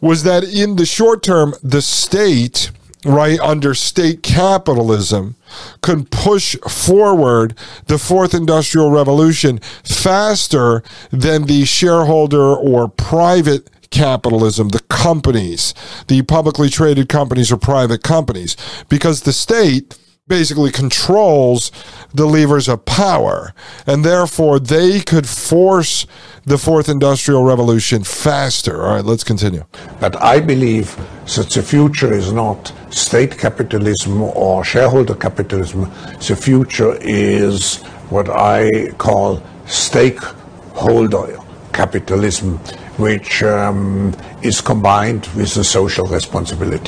was 0.00 0.22
that 0.22 0.44
in 0.44 0.76
the 0.76 0.86
short 0.86 1.22
term, 1.22 1.54
the 1.62 1.82
state, 1.82 2.70
right, 3.06 3.38
under 3.40 3.74
state 3.74 4.22
capitalism, 4.22 5.36
can 5.82 6.04
push 6.04 6.56
forward 6.68 7.56
the 7.86 7.98
fourth 7.98 8.34
industrial 8.34 8.90
revolution 8.90 9.58
faster 9.84 10.82
than 11.10 11.44
the 11.44 11.64
shareholder 11.64 12.54
or 12.54 12.88
private 12.88 13.70
capitalism, 13.90 14.70
the 14.70 14.82
companies, 14.88 15.72
the 16.08 16.22
publicly 16.22 16.68
traded 16.68 17.08
companies 17.08 17.52
or 17.52 17.56
private 17.56 18.02
companies, 18.02 18.56
because 18.88 19.22
the 19.22 19.32
state 19.32 19.96
basically 20.28 20.72
controls 20.72 21.70
the 22.12 22.26
levers 22.26 22.68
of 22.68 22.84
power, 22.84 23.52
and 23.86 24.04
therefore 24.04 24.58
they 24.58 25.00
could 25.00 25.28
force 25.28 26.06
the 26.44 26.58
fourth 26.58 26.88
industrial 26.88 27.44
revolution 27.44 28.02
faster. 28.02 28.82
All 28.84 28.94
right, 28.96 29.04
let's 29.04 29.24
continue. 29.24 29.64
But 30.00 30.20
I 30.22 30.40
believe 30.40 30.96
that 31.36 31.50
the 31.50 31.62
future 31.62 32.12
is 32.12 32.32
not 32.32 32.72
state 32.90 33.38
capitalism 33.38 34.22
or 34.22 34.64
shareholder 34.64 35.14
capitalism. 35.14 35.82
The 36.26 36.36
future 36.36 36.96
is 37.00 37.82
what 38.10 38.28
I 38.28 38.90
call 38.98 39.42
stakeholder 39.66 41.38
capitalism, 41.72 42.58
which 42.98 43.42
um, 43.42 44.14
is 44.42 44.60
combined 44.60 45.26
with 45.36 45.54
the 45.54 45.64
social 45.64 46.06
responsibility. 46.06 46.86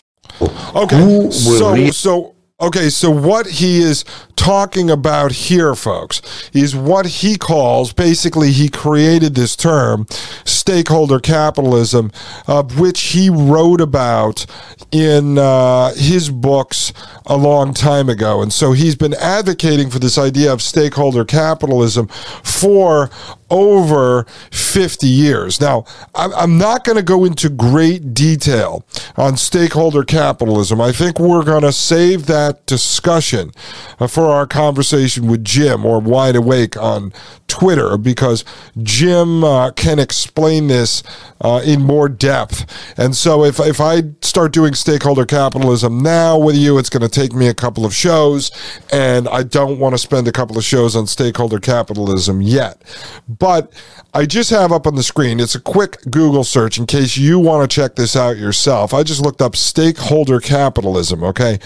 Okay, 0.74 1.30
so 1.30 1.90
so 1.90 2.34
Okay, 2.60 2.90
so 2.90 3.08
what 3.08 3.46
he 3.46 3.78
is 3.78 4.04
talking 4.34 4.90
about 4.90 5.30
here, 5.30 5.76
folks, 5.76 6.50
is 6.52 6.74
what 6.74 7.06
he 7.06 7.36
calls 7.36 7.92
basically 7.92 8.50
he 8.50 8.68
created 8.68 9.36
this 9.36 9.54
term, 9.54 10.08
stakeholder 10.44 11.20
capitalism, 11.20 12.10
uh, 12.48 12.64
which 12.64 13.00
he 13.12 13.30
wrote 13.30 13.80
about 13.80 14.44
in 14.90 15.38
uh, 15.38 15.92
his 15.94 16.30
books 16.30 16.92
a 17.26 17.36
long 17.36 17.74
time 17.74 18.08
ago. 18.08 18.42
And 18.42 18.52
so 18.52 18.72
he's 18.72 18.96
been 18.96 19.14
advocating 19.14 19.88
for 19.88 20.00
this 20.00 20.18
idea 20.18 20.52
of 20.52 20.60
stakeholder 20.60 21.24
capitalism 21.24 22.08
for 22.08 23.08
over 23.50 24.24
50 24.50 25.06
years. 25.06 25.60
Now, 25.60 25.84
I'm 26.14 26.58
not 26.58 26.84
going 26.84 26.96
to 26.96 27.02
go 27.02 27.24
into 27.24 27.48
great 27.48 28.14
detail 28.14 28.84
on 29.16 29.36
stakeholder 29.36 30.04
capitalism. 30.04 30.80
I 30.80 30.92
think 30.92 31.18
we're 31.18 31.44
going 31.44 31.62
to 31.62 31.72
save 31.72 32.26
that 32.26 32.47
discussion 32.66 33.52
uh, 33.98 34.06
for 34.06 34.26
our 34.26 34.46
conversation 34.46 35.26
with 35.26 35.44
Jim 35.44 35.84
or 35.84 36.00
Wide 36.00 36.36
Awake 36.36 36.76
on 36.76 37.12
Twitter 37.48 37.96
because 37.96 38.44
Jim 38.82 39.42
uh, 39.42 39.70
can 39.72 39.98
explain 39.98 40.68
this 40.68 41.02
uh, 41.40 41.62
in 41.64 41.80
more 41.82 42.08
depth. 42.08 42.66
And 42.98 43.16
so 43.16 43.44
if, 43.44 43.58
if 43.58 43.80
I 43.80 44.02
start 44.22 44.52
doing 44.52 44.74
stakeholder 44.74 45.24
capitalism 45.24 46.02
now 46.02 46.38
with 46.38 46.56
you, 46.56 46.78
it's 46.78 46.90
going 46.90 47.02
to 47.02 47.08
take 47.08 47.32
me 47.32 47.48
a 47.48 47.54
couple 47.54 47.84
of 47.84 47.94
shows, 47.94 48.50
and 48.92 49.28
I 49.28 49.42
don't 49.42 49.78
want 49.78 49.94
to 49.94 49.98
spend 49.98 50.28
a 50.28 50.32
couple 50.32 50.58
of 50.58 50.64
shows 50.64 50.94
on 50.94 51.06
stakeholder 51.06 51.58
capitalism 51.58 52.42
yet. 52.42 52.82
But 53.28 53.72
I 54.14 54.26
just 54.26 54.50
have 54.50 54.72
up 54.72 54.86
on 54.86 54.94
the 54.94 55.02
screen, 55.02 55.40
it's 55.40 55.54
a 55.54 55.60
quick 55.60 55.98
Google 56.10 56.44
search 56.44 56.78
in 56.78 56.86
case 56.86 57.16
you 57.16 57.38
want 57.38 57.68
to 57.68 57.74
check 57.74 57.94
this 57.94 58.16
out 58.16 58.36
yourself. 58.36 58.92
I 58.92 59.02
just 59.02 59.20
looked 59.20 59.42
up 59.42 59.54
stakeholder 59.54 60.40
capitalism, 60.40 61.22
okay? 61.24 61.58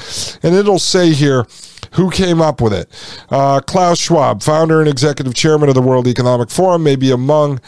And 0.42 0.54
it'll 0.54 0.71
say 0.78 1.12
here, 1.12 1.46
who 1.92 2.10
came 2.10 2.40
up 2.40 2.60
with 2.60 2.72
it? 2.72 2.88
Uh, 3.30 3.60
Klaus 3.60 3.98
Schwab, 3.98 4.42
founder 4.42 4.80
and 4.80 4.88
executive 4.88 5.34
chairman 5.34 5.68
of 5.68 5.74
the 5.74 5.82
World 5.82 6.06
Economic 6.06 6.50
Forum, 6.50 6.82
may 6.82 6.96
be 6.96 7.10
among 7.10 7.60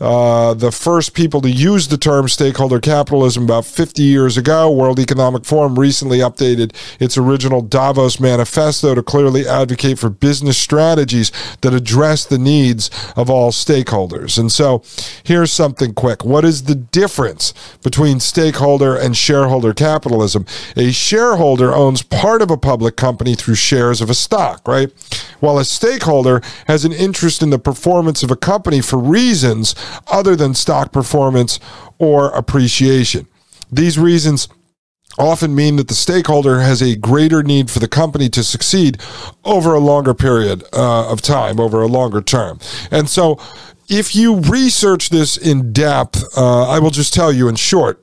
uh, 0.00 0.54
the 0.54 0.72
first 0.72 1.14
people 1.14 1.40
to 1.40 1.50
use 1.50 1.88
the 1.88 1.96
term 1.96 2.28
stakeholder 2.28 2.80
capitalism 2.80 3.44
about 3.44 3.64
50 3.64 4.02
years 4.02 4.36
ago. 4.36 4.70
World 4.70 4.98
Economic 4.98 5.44
Forum 5.44 5.78
recently 5.78 6.18
updated 6.18 6.74
its 7.00 7.16
original 7.16 7.62
Davos 7.62 8.18
manifesto 8.18 8.94
to 8.94 9.02
clearly 9.02 9.46
advocate 9.46 9.98
for 9.98 10.10
business 10.10 10.58
strategies 10.58 11.30
that 11.60 11.74
address 11.74 12.24
the 12.24 12.38
needs 12.38 12.90
of 13.16 13.30
all 13.30 13.52
stakeholders. 13.52 14.38
And 14.38 14.50
so 14.50 14.82
here's 15.22 15.52
something 15.52 15.94
quick. 15.94 16.24
What 16.24 16.44
is 16.44 16.64
the 16.64 16.74
difference 16.74 17.54
between 17.82 18.20
stakeholder 18.20 18.96
and 18.96 19.16
shareholder 19.16 19.72
capitalism? 19.72 20.46
A 20.76 20.90
shareholder 20.92 21.72
owns 21.72 22.02
part 22.02 22.42
of 22.42 22.50
a 22.50 22.56
public 22.56 22.96
company 22.96 23.34
through 23.34 23.54
shares 23.54 24.00
of 24.00 24.10
a 24.10 24.14
stock, 24.14 24.66
right? 24.66 24.90
While 25.40 25.58
a 25.58 25.64
stakeholder 25.64 26.40
has 26.66 26.84
an 26.84 26.92
interest 26.92 27.42
in 27.42 27.50
the 27.50 27.58
performance 27.58 28.22
of 28.22 28.30
a 28.30 28.36
company 28.36 28.80
for 28.80 28.98
reasons 28.98 29.74
other 30.06 30.36
than 30.36 30.54
stock 30.54 30.92
performance 30.92 31.60
or 31.98 32.30
appreciation. 32.30 33.26
These 33.70 33.98
reasons 33.98 34.48
often 35.18 35.54
mean 35.54 35.76
that 35.76 35.88
the 35.88 35.94
stakeholder 35.94 36.60
has 36.60 36.82
a 36.82 36.96
greater 36.96 37.42
need 37.42 37.70
for 37.70 37.78
the 37.78 37.88
company 37.88 38.28
to 38.28 38.42
succeed 38.42 39.00
over 39.44 39.74
a 39.74 39.78
longer 39.78 40.14
period 40.14 40.64
uh, 40.72 41.10
of 41.10 41.22
time, 41.22 41.60
over 41.60 41.82
a 41.82 41.86
longer 41.86 42.20
term. 42.20 42.58
And 42.90 43.08
so, 43.08 43.38
if 43.88 44.16
you 44.16 44.40
research 44.40 45.10
this 45.10 45.36
in 45.36 45.72
depth, 45.72 46.24
uh, 46.36 46.68
I 46.68 46.78
will 46.78 46.90
just 46.90 47.12
tell 47.12 47.30
you 47.32 47.48
in 47.48 47.56
short 47.56 48.02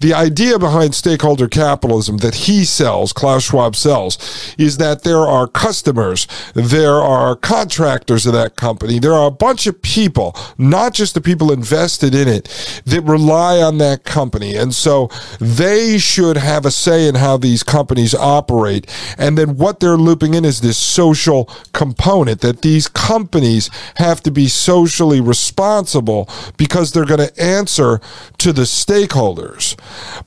the 0.00 0.14
idea 0.14 0.58
behind 0.58 0.94
stakeholder 0.94 1.46
capitalism 1.46 2.18
that 2.18 2.34
he 2.34 2.64
sells, 2.64 3.12
Klaus 3.12 3.44
Schwab 3.44 3.76
sells, 3.76 4.54
is 4.58 4.78
that 4.78 5.02
there 5.02 5.18
are 5.18 5.46
customers, 5.46 6.26
there 6.54 6.94
are 6.94 7.36
contractors 7.36 8.26
of 8.26 8.32
that 8.32 8.56
company, 8.56 8.98
there 8.98 9.12
are 9.12 9.28
a 9.28 9.30
bunch 9.30 9.66
of 9.66 9.80
people, 9.82 10.34
not 10.56 10.94
just 10.94 11.14
the 11.14 11.20
people 11.20 11.52
invested 11.52 12.14
in 12.14 12.28
it, 12.28 12.44
that 12.86 13.02
rely 13.02 13.60
on 13.60 13.76
that 13.78 14.04
company. 14.04 14.56
And 14.56 14.74
so 14.74 15.10
they 15.38 15.98
should 15.98 16.38
have 16.38 16.64
a 16.64 16.70
say 16.70 17.06
in 17.06 17.16
how 17.16 17.36
these 17.36 17.62
companies 17.62 18.14
operate. 18.14 18.86
And 19.18 19.36
then 19.36 19.56
what 19.56 19.80
they're 19.80 19.96
looping 19.98 20.32
in 20.32 20.46
is 20.46 20.62
this 20.62 20.78
social 20.78 21.44
component 21.74 22.40
that 22.40 22.62
these 22.62 22.88
companies 22.88 23.68
have 23.96 24.22
to 24.22 24.30
be 24.30 24.48
socially 24.48 25.20
responsible 25.20 26.28
because 26.56 26.92
they're 26.92 27.04
going 27.04 27.28
to 27.28 27.42
answer 27.42 28.00
to 28.38 28.52
the 28.52 28.62
stakeholders. 28.62 29.76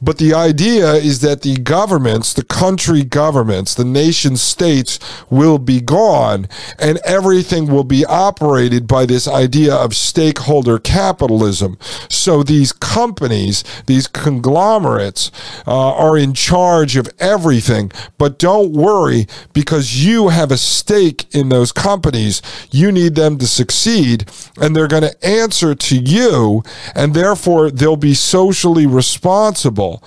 But 0.02 0.18
the 0.18 0.34
idea 0.34 0.94
is 0.94 1.22
that 1.22 1.42
the 1.42 1.56
governments, 1.56 2.34
the 2.34 2.44
country 2.44 3.04
governments, 3.04 3.74
the 3.74 3.86
nation 3.86 4.36
states 4.38 5.00
will 5.30 5.58
be 5.58 5.80
gone 5.80 6.48
and 6.80 7.00
everything 7.06 7.68
will 7.68 7.84
be 7.84 8.06
operated 8.06 8.88
by 8.88 9.06
this 9.06 9.28
idea 9.28 9.74
of 9.74 9.96
stakeholder 9.96 10.80
capitalism. 10.80 11.78
So 12.10 12.44
these 12.44 12.72
companies, 12.72 13.64
these 13.86 14.08
conglomerates, 14.08 15.32
uh, 15.66 15.94
are 15.94 16.18
in 16.18 16.34
charge 16.34 16.96
of 16.96 17.10
everything. 17.20 17.92
But 18.18 18.40
don't 18.40 18.74
worry 18.74 19.28
because 19.54 20.06
you 20.06 20.30
have 20.30 20.52
a 20.52 20.58
stake 20.58 21.34
in 21.34 21.50
those 21.50 21.72
companies. 21.72 22.42
You 22.72 22.92
need 22.92 23.16
them 23.16 23.38
to 23.38 23.48
succeed 23.48 24.26
and 24.58 24.76
they're 24.76 24.88
going 24.88 25.04
to 25.04 25.26
answer 25.26 25.76
to 25.76 25.98
you 25.98 26.64
and 26.96 27.14
therefore 27.14 27.72
they'll 27.72 27.96
be 27.96 28.14
socially 28.14 28.86
responsible 28.86 29.53
responsible 29.54 30.04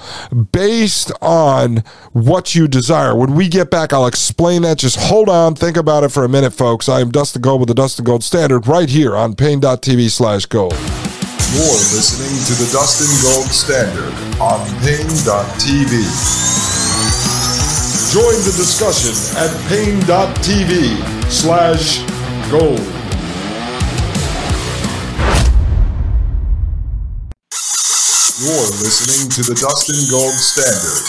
based 0.53 1.13
on 1.23 1.79
what 2.13 2.55
you 2.55 2.69
desire. 2.69 3.15
When 3.15 3.35
we 3.35 3.49
get 3.49 3.71
back, 3.71 3.93
I'll 3.93 4.07
explain 4.07 4.63
that. 4.63 4.79
Just 4.79 4.97
hold 4.99 5.29
on, 5.29 5.55
think 5.55 5.77
about 5.77 6.05
it 6.05 6.11
for 6.11 6.25
a 6.25 6.29
minute, 6.29 6.53
folks. 6.53 6.89
I 6.89 7.01
am 7.01 7.11
Dustin 7.11 7.43
Gold 7.43 7.61
with 7.61 7.69
the 7.69 7.75
Dustin 7.75 8.05
Gold 8.05 8.25
Standard 8.25 8.67
right 8.67 8.89
here 8.89 9.17
on 9.17 9.35
Paine.tv 9.35 10.11
slash 10.11 10.47
gold. 10.47 10.73
You're 10.73 11.81
listening 11.95 12.37
to 12.47 12.65
the 12.65 12.71
Dustin 12.73 13.07
Gold 13.23 13.47
Standard 13.47 14.13
on 14.41 14.67
Paine.tv. 14.81 15.93
Join 18.13 18.37
the 18.45 18.55
discussion 18.57 19.15
at 19.37 19.51
Paine.tv 19.69 21.31
slash 21.31 22.01
gold. 22.51 23.06
You're 28.39 28.53
listening 28.53 29.31
to 29.31 29.43
the 29.49 29.55
Dustin 29.57 29.97
Gold 30.13 30.35
Standard 30.37 31.09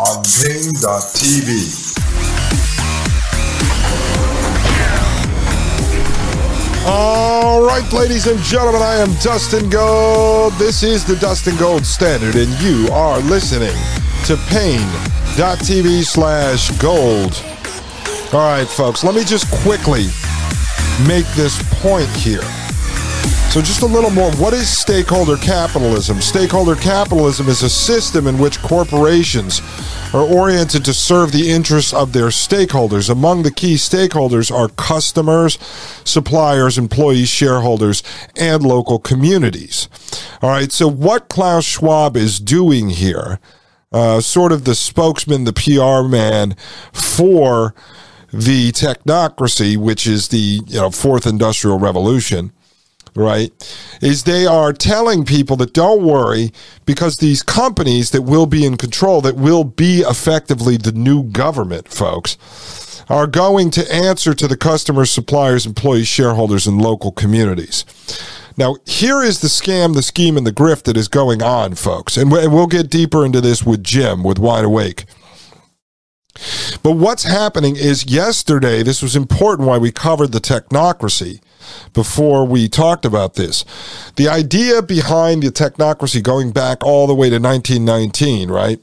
on 0.00 0.24
Paine.tv. 0.40 1.60
All 6.86 7.60
right, 7.62 7.92
ladies 7.92 8.28
and 8.28 8.40
gentlemen, 8.40 8.80
I 8.80 8.94
am 8.94 9.12
Dustin 9.22 9.68
Gold. 9.68 10.54
This 10.54 10.82
is 10.82 11.04
the 11.04 11.16
Dustin 11.16 11.58
Gold 11.58 11.84
Standard, 11.84 12.34
and 12.36 12.48
you 12.62 12.88
are 12.94 13.20
listening 13.20 13.76
to 14.24 14.38
Paine.tv 14.48 16.02
slash 16.02 16.70
gold. 16.78 17.44
All 18.32 18.40
right, 18.40 18.66
folks, 18.66 19.04
let 19.04 19.14
me 19.14 19.22
just 19.22 19.50
quickly 19.62 20.06
make 21.06 21.26
this 21.36 21.62
point 21.82 22.08
here. 22.16 22.40
So, 23.50 23.60
just 23.60 23.82
a 23.82 23.86
little 23.86 24.10
more. 24.10 24.30
What 24.36 24.54
is 24.54 24.68
stakeholder 24.68 25.36
capitalism? 25.36 26.20
Stakeholder 26.20 26.76
capitalism 26.76 27.48
is 27.48 27.64
a 27.64 27.68
system 27.68 28.28
in 28.28 28.38
which 28.38 28.60
corporations 28.60 29.60
are 30.14 30.22
oriented 30.22 30.84
to 30.84 30.94
serve 30.94 31.32
the 31.32 31.50
interests 31.50 31.92
of 31.92 32.12
their 32.12 32.28
stakeholders. 32.28 33.10
Among 33.10 33.42
the 33.42 33.50
key 33.50 33.74
stakeholders 33.74 34.56
are 34.56 34.68
customers, 34.68 35.58
suppliers, 36.04 36.78
employees, 36.78 37.28
shareholders, 37.28 38.04
and 38.36 38.62
local 38.62 39.00
communities. 39.00 39.88
All 40.42 40.50
right, 40.50 40.70
so 40.70 40.86
what 40.86 41.28
Klaus 41.28 41.64
Schwab 41.64 42.16
is 42.16 42.38
doing 42.38 42.90
here, 42.90 43.40
uh, 43.90 44.20
sort 44.20 44.52
of 44.52 44.64
the 44.64 44.76
spokesman, 44.76 45.42
the 45.42 45.52
PR 45.52 46.08
man 46.08 46.54
for 46.92 47.74
the 48.32 48.70
technocracy, 48.70 49.76
which 49.76 50.06
is 50.06 50.28
the 50.28 50.60
you 50.68 50.76
know 50.76 50.92
fourth 50.92 51.26
industrial 51.26 51.80
revolution 51.80 52.52
right, 53.14 53.52
is 54.00 54.24
they 54.24 54.46
are 54.46 54.72
telling 54.72 55.24
people 55.24 55.56
that 55.56 55.72
don't 55.72 56.02
worry 56.02 56.52
because 56.86 57.16
these 57.16 57.42
companies 57.42 58.10
that 58.10 58.22
will 58.22 58.46
be 58.46 58.64
in 58.64 58.76
control, 58.76 59.20
that 59.20 59.36
will 59.36 59.64
be 59.64 60.00
effectively 60.00 60.76
the 60.76 60.92
new 60.92 61.24
government, 61.24 61.88
folks, 61.88 63.04
are 63.08 63.26
going 63.26 63.70
to 63.72 63.92
answer 63.92 64.34
to 64.34 64.46
the 64.46 64.56
customers, 64.56 65.10
suppliers, 65.10 65.66
employees, 65.66 66.06
shareholders, 66.06 66.66
and 66.66 66.80
local 66.80 67.10
communities. 67.10 67.84
Now, 68.56 68.76
here 68.84 69.22
is 69.22 69.40
the 69.40 69.48
scam, 69.48 69.94
the 69.94 70.02
scheme, 70.02 70.36
and 70.36 70.46
the 70.46 70.52
grift 70.52 70.82
that 70.84 70.96
is 70.96 71.08
going 71.08 71.42
on, 71.42 71.74
folks. 71.74 72.16
And 72.16 72.30
we'll 72.30 72.66
get 72.66 72.90
deeper 72.90 73.24
into 73.24 73.40
this 73.40 73.64
with 73.64 73.82
Jim, 73.82 74.22
with 74.22 74.38
Wide 74.38 74.64
Awake. 74.64 75.06
But 76.82 76.92
what's 76.92 77.24
happening 77.24 77.76
is 77.76 78.06
yesterday, 78.06 78.82
this 78.82 79.02
was 79.02 79.16
important 79.16 79.68
why 79.68 79.78
we 79.78 79.92
covered 79.92 80.32
the 80.32 80.40
technocracy 80.40 81.40
before 81.92 82.46
we 82.46 82.68
talked 82.68 83.04
about 83.04 83.34
this. 83.34 83.64
The 84.16 84.28
idea 84.28 84.82
behind 84.82 85.42
the 85.42 85.50
technocracy 85.50 86.22
going 86.22 86.52
back 86.52 86.84
all 86.84 87.06
the 87.06 87.14
way 87.14 87.30
to 87.30 87.38
1919, 87.38 88.50
right, 88.50 88.80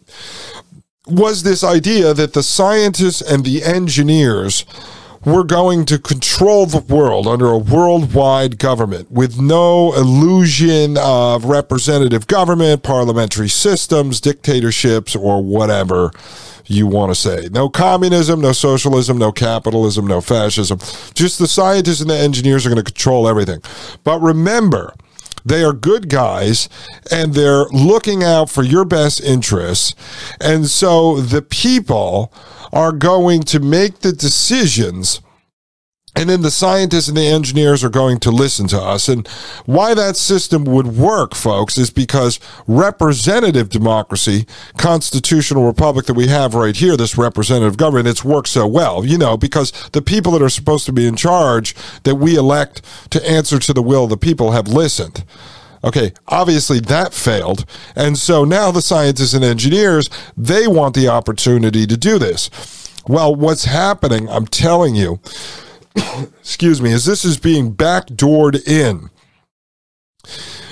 was 1.07 1.43
this 1.43 1.63
idea 1.63 2.13
that 2.13 2.33
the 2.33 2.43
scientists 2.43 3.21
and 3.21 3.45
the 3.45 3.63
engineers 3.63 4.65
were 5.27 5.43
going 5.43 5.85
to 5.85 5.99
control 5.99 6.65
the 6.65 6.79
world 6.79 7.27
under 7.27 7.47
a 7.47 7.57
worldwide 7.57 8.57
government 8.57 9.11
with 9.11 9.37
no 9.37 9.93
illusion 9.93 10.97
of 10.97 11.43
representative 11.43 12.27
government, 12.27 12.81
parliamentary 12.81 13.49
systems, 13.49 14.21
dictatorships, 14.21 15.17
or 15.17 15.43
whatever 15.43 16.11
you 16.65 16.87
want 16.87 17.11
to 17.11 17.15
say. 17.15 17.49
No 17.51 17.67
communism, 17.67 18.39
no 18.39 18.53
socialism, 18.53 19.17
no 19.17 19.33
capitalism, 19.33 20.07
no 20.07 20.21
fascism. 20.21 20.79
Just 21.13 21.39
the 21.39 21.47
scientists 21.47 21.99
and 21.99 22.09
the 22.09 22.17
engineers 22.17 22.65
are 22.65 22.69
going 22.69 22.81
to 22.81 22.89
control 22.89 23.27
everything. 23.27 23.61
But 24.05 24.21
remember, 24.21 24.93
they 25.43 25.61
are 25.61 25.73
good 25.73 26.07
guys 26.07 26.69
and 27.11 27.33
they're 27.33 27.65
looking 27.65 28.23
out 28.23 28.49
for 28.49 28.63
your 28.63 28.85
best 28.85 29.19
interests. 29.19 29.93
And 30.39 30.67
so 30.67 31.19
the 31.19 31.41
people 31.41 32.31
are 32.73 32.91
going 32.91 33.41
to 33.43 33.59
make 33.59 33.99
the 33.99 34.11
decisions 34.11 35.21
and 36.17 36.31
then 36.31 36.41
the 36.41 36.49
scientists 36.49 37.07
and 37.07 37.15
the 37.15 37.27
engineers 37.27 37.83
are 37.83 37.89
going 37.89 38.19
to 38.21 38.31
listen 38.31 38.67
to 38.69 38.81
us. 38.81 39.07
And 39.07 39.27
why 39.67 39.93
that 39.93 40.17
system 40.17 40.63
would 40.63 40.87
work, 40.87 41.35
folks, 41.35 41.77
is 41.77 41.91
because 41.91 42.39
representative 42.65 43.69
democracy, 43.69 44.47
constitutional 44.77 45.67
republic 45.67 46.07
that 46.07 46.15
we 46.15 46.25
have 46.25 46.55
right 46.55 46.75
here, 46.75 46.97
this 46.97 47.19
representative 47.19 47.77
government, 47.77 48.07
it's 48.07 48.25
worked 48.25 48.47
so 48.47 48.65
well, 48.65 49.05
you 49.05 49.19
know, 49.19 49.37
because 49.37 49.71
the 49.91 50.01
people 50.01 50.31
that 50.31 50.41
are 50.41 50.49
supposed 50.49 50.87
to 50.87 50.91
be 50.91 51.05
in 51.05 51.15
charge 51.15 51.75
that 52.01 52.15
we 52.15 52.35
elect 52.35 52.81
to 53.11 53.29
answer 53.29 53.59
to 53.59 53.71
the 53.71 53.83
will 53.83 54.05
of 54.05 54.09
the 54.09 54.17
people 54.17 54.53
have 54.53 54.67
listened. 54.67 55.23
Okay, 55.83 56.13
obviously 56.27 56.79
that 56.79 57.13
failed. 57.13 57.65
And 57.95 58.17
so 58.17 58.43
now 58.43 58.71
the 58.71 58.81
scientists 58.81 59.33
and 59.33 59.43
engineers, 59.43 60.09
they 60.35 60.67
want 60.67 60.95
the 60.95 61.07
opportunity 61.07 61.85
to 61.85 61.97
do 61.97 62.17
this. 62.17 62.49
Well, 63.07 63.35
what's 63.35 63.65
happening, 63.65 64.27
I'm 64.29 64.47
telling 64.47 64.95
you, 64.95 65.19
excuse 66.39 66.81
me, 66.81 66.91
as 66.91 67.05
this 67.05 67.23
is 67.23 67.37
being 67.37 67.73
backdoored 67.73 68.67
in 68.67 69.09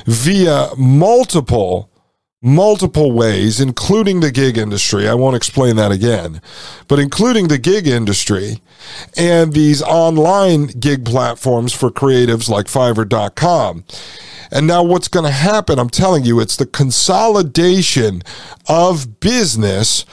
via 0.06 0.70
multiple 0.78 1.90
multiple 2.46 3.12
ways, 3.12 3.60
including 3.60 4.20
the 4.20 4.32
gig 4.32 4.56
industry. 4.56 5.08
I 5.08 5.16
won't 5.16 5.36
explain 5.36 5.78
that 5.78 5.92
again, 5.92 6.42
but 6.88 7.00
including 7.00 7.48
the 7.48 7.58
gig 7.58 7.88
industry 7.88 8.62
and 9.18 9.52
these 9.52 9.82
online 9.82 10.68
gig 10.68 11.04
platforms 11.04 11.74
for 11.74 11.90
creatives 11.90 12.48
like 12.48 12.68
Fiverr.com. 12.68 13.84
And 14.52 14.68
now 14.68 14.84
what's 14.84 15.08
going 15.08 15.26
to 15.26 15.32
happen, 15.32 15.80
I'm 15.80 15.90
telling 15.90 16.24
you, 16.24 16.40
it's 16.40 16.56
the 16.56 16.68
consolidation 16.68 18.22
of 18.70 19.20
business 19.20 20.06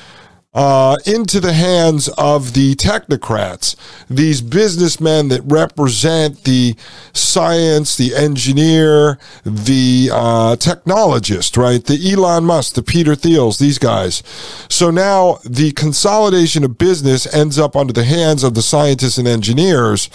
uh, 0.55 0.99
into 1.07 1.41
the 1.41 1.55
hands 1.55 2.09
of 2.19 2.53
the 2.53 2.75
technocrats, 2.75 3.75
these 4.11 4.43
businessmen 4.43 5.29
that 5.29 5.41
represent 5.45 6.45
the 6.45 6.77
science, 7.15 7.97
the 7.97 8.15
engineer, 8.15 9.19
the 9.45 10.11
uh, 10.13 10.57
technologist, 10.57 11.57
right? 11.57 11.85
The 11.85 12.13
Elon 12.13 12.45
Musk, 12.45 12.75
the 12.75 12.83
Peter 12.83 13.13
Thiels, 13.13 13.59
these 13.59 13.79
guys. 13.79 14.23
So 14.69 14.91
now 14.91 15.39
the 15.45 15.73
consolidation 15.73 16.65
of 16.65 16.77
business 16.77 17.33
ends 17.33 17.59
up 17.59 17.75
under 17.75 17.95
the 17.95 18.05
hands 18.05 18.45
of 18.45 18.55
the 18.55 18.63
scientists 18.63 19.17
and 19.17 19.27
engineers. 19.27 20.11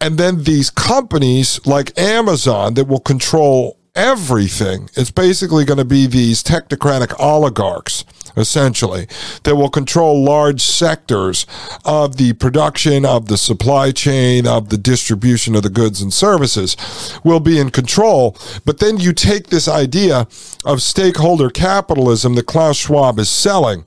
And 0.00 0.16
then 0.16 0.44
these 0.44 0.70
companies 0.70 1.64
like 1.66 1.98
Amazon 1.98 2.74
that 2.74 2.86
will 2.86 3.00
control 3.00 3.79
everything. 3.94 4.88
It's 4.94 5.10
basically 5.10 5.64
going 5.64 5.78
to 5.78 5.84
be 5.84 6.06
these 6.06 6.42
technocratic 6.42 7.18
oligarchs 7.18 8.04
essentially, 8.36 9.06
that 9.44 9.56
will 9.56 9.70
control 9.70 10.22
large 10.22 10.60
sectors 10.60 11.46
of 11.84 12.16
the 12.16 12.32
production, 12.34 13.04
of 13.04 13.26
the 13.26 13.36
supply 13.36 13.90
chain, 13.90 14.46
of 14.46 14.68
the 14.68 14.78
distribution 14.78 15.54
of 15.54 15.62
the 15.62 15.70
goods 15.70 16.00
and 16.00 16.12
services, 16.12 16.76
will 17.24 17.40
be 17.40 17.58
in 17.58 17.70
control. 17.70 18.36
But 18.64 18.78
then 18.78 18.98
you 18.98 19.12
take 19.12 19.48
this 19.48 19.68
idea 19.68 20.28
of 20.64 20.82
stakeholder 20.82 21.50
capitalism 21.50 22.34
that 22.34 22.46
Klaus 22.46 22.76
Schwab 22.76 23.18
is 23.18 23.28
selling 23.28 23.84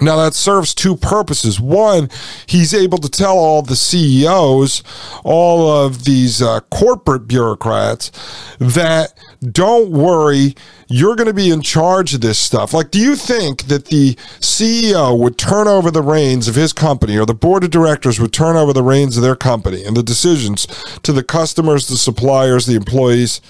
now, 0.00 0.16
that 0.16 0.34
serves 0.34 0.74
two 0.74 0.96
purposes. 0.96 1.60
One, 1.60 2.08
he's 2.46 2.74
able 2.74 2.98
to 2.98 3.08
tell 3.08 3.36
all 3.36 3.62
the 3.62 3.76
CEOs, 3.76 4.82
all 5.22 5.70
of 5.84 6.04
these 6.04 6.42
uh, 6.42 6.60
corporate 6.70 7.28
bureaucrats, 7.28 8.10
that 8.58 9.16
don't 9.40 9.90
worry, 9.90 10.56
you're 10.88 11.14
going 11.14 11.28
to 11.28 11.34
be 11.34 11.50
in 11.50 11.62
charge 11.62 12.14
of 12.14 12.20
this 12.20 12.38
stuff. 12.38 12.72
Like, 12.72 12.90
do 12.90 12.98
you 12.98 13.14
think 13.14 13.64
that 13.64 13.86
the 13.86 14.14
CEO 14.40 15.16
would 15.16 15.38
turn 15.38 15.68
over 15.68 15.90
the 15.90 16.02
reins 16.02 16.48
of 16.48 16.54
his 16.54 16.72
company 16.72 17.16
or 17.16 17.26
the 17.26 17.34
board 17.34 17.62
of 17.62 17.70
directors 17.70 18.18
would 18.18 18.32
turn 18.32 18.56
over 18.56 18.72
the 18.72 18.82
reins 18.82 19.16
of 19.16 19.22
their 19.22 19.36
company 19.36 19.84
and 19.84 19.96
the 19.96 20.02
decisions 20.02 20.66
to 21.02 21.12
the 21.12 21.22
customers, 21.22 21.86
the 21.86 21.96
suppliers, 21.96 22.66
the 22.66 22.74
employees, 22.76 23.40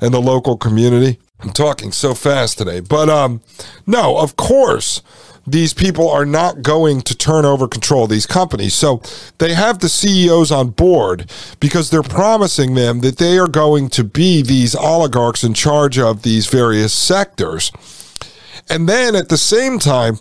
and 0.00 0.14
the 0.14 0.20
local 0.20 0.56
community? 0.56 1.18
I'm 1.40 1.50
talking 1.50 1.90
so 1.90 2.14
fast 2.14 2.58
today. 2.58 2.80
But 2.80 3.08
um, 3.08 3.40
no, 3.86 4.18
of 4.18 4.36
course 4.36 5.02
these 5.46 5.72
people 5.72 6.10
are 6.10 6.26
not 6.26 6.62
going 6.62 7.00
to 7.02 7.16
turn 7.16 7.44
over 7.44 7.68
control 7.68 8.04
of 8.04 8.10
these 8.10 8.26
companies. 8.26 8.74
So 8.74 9.00
they 9.38 9.54
have 9.54 9.78
the 9.78 9.88
CEOs 9.88 10.50
on 10.50 10.70
board 10.70 11.30
because 11.60 11.90
they're 11.90 12.02
promising 12.02 12.74
them 12.74 13.00
that 13.00 13.18
they 13.18 13.38
are 13.38 13.46
going 13.46 13.88
to 13.90 14.04
be 14.04 14.42
these 14.42 14.74
oligarchs 14.74 15.44
in 15.44 15.54
charge 15.54 15.98
of 15.98 16.22
these 16.22 16.46
various 16.46 16.92
sectors. 16.92 17.70
And 18.68 18.88
then 18.88 19.14
at 19.14 19.28
the 19.28 19.38
same 19.38 19.78
time, 19.78 20.18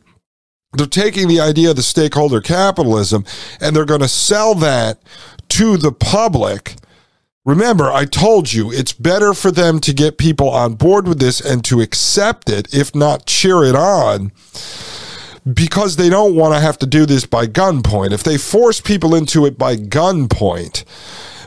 they're 0.73 0.85
taking 0.85 1.27
the 1.27 1.39
idea 1.39 1.71
of 1.71 1.77
the 1.77 1.83
stakeholder 1.83 2.41
capitalism 2.41 3.25
and 3.59 3.75
they're 3.75 3.85
going 3.85 4.01
to 4.01 4.07
sell 4.07 4.53
that 4.55 5.01
to 5.49 5.77
the 5.77 5.91
public. 5.91 6.75
Remember, 7.45 7.91
I 7.91 8.05
told 8.05 8.53
you 8.53 8.71
it's 8.71 8.93
better 8.93 9.33
for 9.33 9.51
them 9.51 9.79
to 9.79 9.93
get 9.93 10.17
people 10.17 10.49
on 10.49 10.73
board 10.73 11.07
with 11.07 11.19
this 11.19 11.39
and 11.39 11.63
to 11.65 11.79
accept 11.79 12.49
it, 12.49 12.73
if 12.73 12.93
not 12.93 13.25
cheer 13.25 13.63
it 13.63 13.75
on 13.75 14.31
because 15.53 15.95
they 15.95 16.09
don't 16.09 16.35
want 16.35 16.53
to 16.53 16.59
have 16.59 16.77
to 16.79 16.85
do 16.85 17.05
this 17.05 17.25
by 17.25 17.45
gunpoint. 17.45 18.11
If 18.11 18.23
they 18.23 18.37
force 18.37 18.81
people 18.81 19.13
into 19.13 19.45
it 19.45 19.57
by 19.57 19.75
gunpoint, 19.75 20.83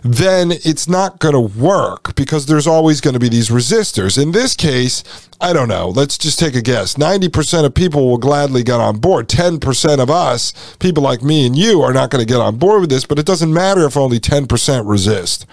then 0.05 0.53
it's 0.53 0.89
not 0.89 1.19
going 1.19 1.35
to 1.35 1.61
work 1.61 2.15
because 2.15 2.47
there's 2.47 2.67
always 2.67 3.01
going 3.01 3.15
to 3.15 3.21
be 3.21 3.29
these 3.29 3.49
resistors. 3.49 4.21
In 4.21 4.33
this 4.33 4.55
case, 4.55 5.03
I 5.41 5.53
don't 5.53 5.69
know. 5.69 5.89
Let's 5.89 6.17
just 6.17 6.39
take 6.39 6.55
a 6.55 6.63
guess. 6.63 6.95
90% 6.95 7.65
of 7.65 7.75
people 7.75 8.09
will 8.09 8.19
gladly 8.19 8.63
get 8.63 8.81
on 8.81 8.99
board. 8.99 9.29
10% 9.29 9.99
of 9.99 10.11
us, 10.11 10.53
people 10.79 11.03
like 11.03 11.23
me 11.23 11.47
and 11.47 11.57
you, 11.57 11.83
are 11.83 11.93
not 11.93 12.11
going 12.11 12.25
to 12.25 12.33
get 12.33 12.41
on 12.41 12.57
board 12.57 12.83
with 12.83 12.91
this, 12.91 13.05
but 13.05 13.19
it 13.19 13.27
doesn't 13.27 13.53
matter 13.53 13.85
if 13.85 13.97
only 13.97 14.21
10% 14.21 14.89
resist. 14.89 15.47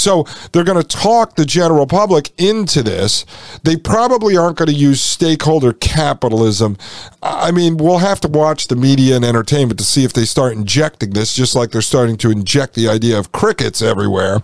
So 0.00 0.24
they're 0.52 0.64
going 0.64 0.82
to 0.82 0.86
talk 0.86 1.36
the 1.36 1.44
general 1.44 1.86
public 1.86 2.32
into 2.40 2.82
this. 2.82 3.26
They 3.62 3.76
probably 3.76 4.36
aren't 4.36 4.56
going 4.56 4.68
to 4.68 4.74
use 4.74 5.00
stakeholder 5.00 5.72
capitalism. 5.74 6.76
I 7.22 7.50
mean, 7.50 7.76
we'll 7.76 7.98
have 7.98 8.20
to 8.20 8.28
watch 8.28 8.68
the 8.68 8.76
media 8.76 9.16
and 9.16 9.24
entertainment 9.24 9.78
to 9.78 9.84
see 9.84 10.04
if 10.04 10.12
they 10.12 10.24
start 10.24 10.54
injecting 10.54 11.10
this, 11.10 11.34
just 11.34 11.54
like 11.54 11.70
they're 11.70 11.82
starting 11.82 12.16
to 12.18 12.30
inject 12.30 12.74
the 12.74 12.88
idea 12.88 13.18
of 13.18 13.32
crickets 13.32 13.82
everywhere 13.82 14.42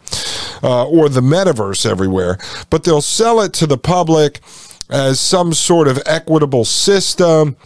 uh, 0.62 0.86
or 0.86 1.08
the 1.08 1.20
metaverse 1.20 1.88
everywhere. 1.88 2.38
But 2.70 2.84
they'll 2.84 3.00
sell 3.00 3.40
it 3.40 3.52
to 3.54 3.66
the 3.66 3.78
public 3.78 4.40
as 4.88 5.18
some 5.18 5.52
sort 5.52 5.88
of 5.88 6.00
equitable 6.06 6.64
system 6.64 7.56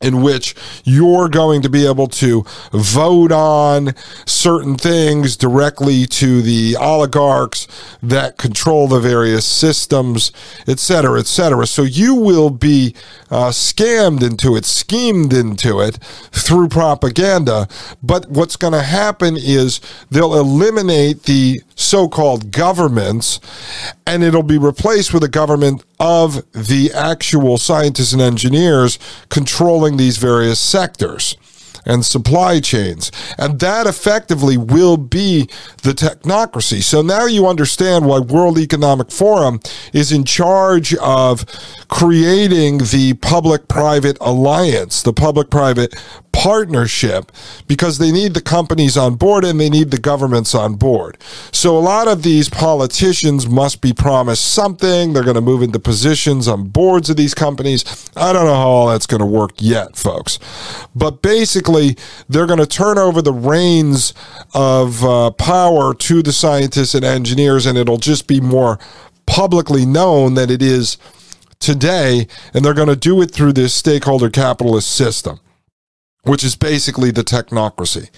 in 0.00 0.22
which 0.22 0.54
you're 0.84 1.28
going 1.28 1.60
to 1.62 1.68
be 1.68 1.84
able 1.86 2.06
to 2.06 2.44
vote 2.72 3.32
on 3.32 3.94
certain 4.26 4.76
things 4.76 5.36
directly 5.36 6.06
to 6.06 6.40
the 6.40 6.76
oligarchs 6.76 7.66
that 8.02 8.38
control 8.38 8.86
the 8.86 9.00
various 9.00 9.44
systems, 9.44 10.30
et 10.68 10.78
cetera, 10.78 11.18
et 11.18 11.26
cetera. 11.26 11.66
So 11.66 11.82
you 11.82 12.14
will 12.14 12.50
be 12.50 12.94
uh, 13.30 13.50
scammed 13.50 14.22
into 14.22 14.56
it, 14.56 14.64
schemed 14.64 15.32
into 15.32 15.80
it 15.80 15.96
through 16.30 16.68
propaganda. 16.68 17.66
But 18.00 18.30
what's 18.30 18.56
going 18.56 18.74
to 18.74 18.82
happen 18.82 19.36
is 19.36 19.80
they'll 20.10 20.38
eliminate 20.38 21.24
the 21.24 21.62
so 21.78 22.08
called 22.08 22.50
governments 22.50 23.40
and 24.04 24.24
it'll 24.24 24.42
be 24.42 24.58
replaced 24.58 25.14
with 25.14 25.22
a 25.22 25.28
government 25.28 25.84
of 26.00 26.44
the 26.52 26.90
actual 26.92 27.56
scientists 27.56 28.12
and 28.12 28.20
engineers 28.20 28.98
controlling 29.28 29.96
these 29.96 30.16
various 30.16 30.58
sectors 30.58 31.36
and 31.84 32.04
supply 32.04 32.60
chains. 32.60 33.10
And 33.38 33.60
that 33.60 33.86
effectively 33.86 34.56
will 34.56 34.96
be 34.96 35.48
the 35.82 35.92
technocracy. 35.92 36.82
So 36.82 37.02
now 37.02 37.26
you 37.26 37.46
understand 37.46 38.06
why 38.06 38.18
World 38.20 38.58
Economic 38.58 39.10
Forum 39.10 39.60
is 39.92 40.12
in 40.12 40.24
charge 40.24 40.94
of 40.96 41.44
creating 41.88 42.78
the 42.78 43.14
public 43.20 43.68
private 43.68 44.18
alliance, 44.20 45.02
the 45.02 45.12
public 45.12 45.50
private 45.50 45.94
partnership 46.32 47.32
because 47.66 47.98
they 47.98 48.12
need 48.12 48.32
the 48.32 48.40
companies 48.40 48.96
on 48.96 49.16
board 49.16 49.44
and 49.44 49.58
they 49.58 49.68
need 49.68 49.90
the 49.90 49.98
governments 49.98 50.54
on 50.54 50.74
board. 50.74 51.18
So 51.52 51.76
a 51.76 51.80
lot 51.80 52.06
of 52.06 52.22
these 52.22 52.48
politicians 52.48 53.48
must 53.48 53.80
be 53.80 53.92
promised 53.92 54.44
something. 54.52 55.12
They're 55.12 55.24
going 55.24 55.34
to 55.34 55.40
move 55.40 55.62
into 55.62 55.80
positions 55.80 56.46
on 56.46 56.68
boards 56.68 57.10
of 57.10 57.16
these 57.16 57.34
companies. 57.34 57.84
I 58.14 58.32
don't 58.32 58.44
know 58.44 58.54
how 58.54 58.68
all 58.68 58.86
that's 58.88 59.06
going 59.06 59.20
to 59.20 59.26
work 59.26 59.52
yet, 59.58 59.96
folks. 59.96 60.38
But 60.94 61.22
basically, 61.22 61.67
they're 62.28 62.46
going 62.46 62.58
to 62.58 62.66
turn 62.66 62.98
over 62.98 63.22
the 63.22 63.32
reins 63.32 64.14
of 64.54 65.04
uh, 65.04 65.30
power 65.32 65.94
to 65.94 66.22
the 66.22 66.32
scientists 66.32 66.94
and 66.94 67.04
engineers, 67.04 67.66
and 67.66 67.76
it'll 67.78 67.98
just 67.98 68.26
be 68.26 68.40
more 68.40 68.78
publicly 69.26 69.84
known 69.84 70.34
that 70.34 70.50
it 70.50 70.62
is 70.62 70.96
today, 71.60 72.26
and 72.54 72.64
they're 72.64 72.74
going 72.74 72.88
to 72.88 72.96
do 72.96 73.20
it 73.22 73.30
through 73.30 73.52
this 73.52 73.74
stakeholder 73.74 74.30
capitalist 74.30 74.90
system 74.90 75.40
which 76.28 76.44
is 76.44 76.56
basically 76.56 77.10
the 77.10 77.22
technocracy. 77.22 78.10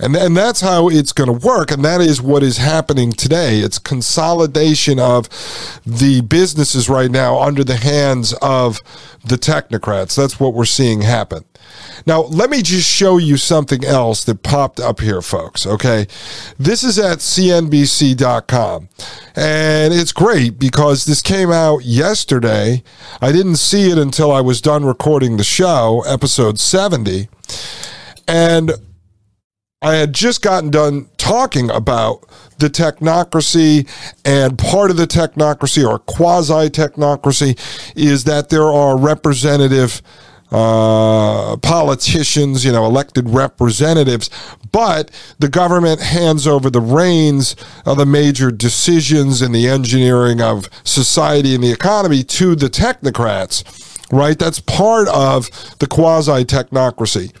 And, 0.00 0.16
and 0.16 0.36
that's 0.36 0.60
how 0.60 0.88
it's 0.88 1.12
going 1.12 1.28
to 1.28 1.46
work. 1.46 1.70
And 1.70 1.84
that 1.84 2.00
is 2.00 2.20
what 2.20 2.42
is 2.42 2.56
happening 2.56 3.12
today. 3.12 3.60
It's 3.60 3.78
consolidation 3.78 4.98
of 4.98 5.28
the 5.86 6.22
businesses 6.22 6.88
right 6.88 7.10
now 7.10 7.38
under 7.40 7.62
the 7.62 7.76
hands 7.76 8.34
of 8.42 8.80
the 9.24 9.36
technocrats. 9.36 10.16
That's 10.16 10.40
what 10.40 10.54
we're 10.54 10.64
seeing 10.64 11.02
happen. 11.02 11.44
Now, 12.06 12.22
let 12.22 12.50
me 12.50 12.62
just 12.62 12.88
show 12.88 13.18
you 13.18 13.36
something 13.36 13.84
else 13.84 14.24
that 14.24 14.42
popped 14.42 14.80
up 14.80 15.00
here, 15.00 15.22
folks. 15.22 15.66
Okay. 15.66 16.06
This 16.58 16.82
is 16.82 16.98
at 16.98 17.18
CNBC.com. 17.18 18.88
And 19.36 19.94
it's 19.94 20.12
great 20.12 20.58
because 20.58 21.04
this 21.04 21.22
came 21.22 21.50
out 21.50 21.84
yesterday. 21.84 22.82
I 23.20 23.32
didn't 23.32 23.56
see 23.56 23.90
it 23.90 23.98
until 23.98 24.32
I 24.32 24.40
was 24.40 24.60
done 24.60 24.84
recording 24.84 25.36
the 25.36 25.44
show, 25.44 26.02
episode 26.06 26.58
70. 26.58 27.28
And 28.26 28.72
I 29.80 29.96
had 29.96 30.12
just 30.12 30.42
gotten 30.42 30.70
done 30.70 31.08
talking 31.16 31.70
about 31.70 32.24
the 32.58 32.68
technocracy, 32.68 33.88
and 34.24 34.56
part 34.56 34.90
of 34.92 34.96
the 34.96 35.06
technocracy 35.06 35.84
or 35.86 35.98
quasi 35.98 36.70
technocracy 36.70 37.58
is 37.96 38.22
that 38.24 38.48
there 38.48 38.62
are 38.62 38.96
representative 38.96 40.00
uh, 40.52 41.56
politicians, 41.56 42.64
you 42.64 42.72
know, 42.72 42.84
elected 42.84 43.28
representatives, 43.30 44.28
but 44.70 45.10
the 45.38 45.48
government 45.48 46.00
hands 46.00 46.46
over 46.46 46.70
the 46.70 46.80
reins 46.80 47.56
of 47.86 47.96
the 47.96 48.06
major 48.06 48.50
decisions 48.50 49.42
in 49.42 49.52
the 49.52 49.68
engineering 49.68 50.40
of 50.40 50.68
society 50.84 51.54
and 51.54 51.64
the 51.64 51.72
economy 51.72 52.22
to 52.22 52.54
the 52.54 52.68
technocrats, 52.68 53.64
right? 54.12 54.38
That's 54.38 54.60
part 54.60 55.08
of 55.08 55.50
the 55.78 55.86
quasi 55.86 56.44
technocracy. 56.44 57.32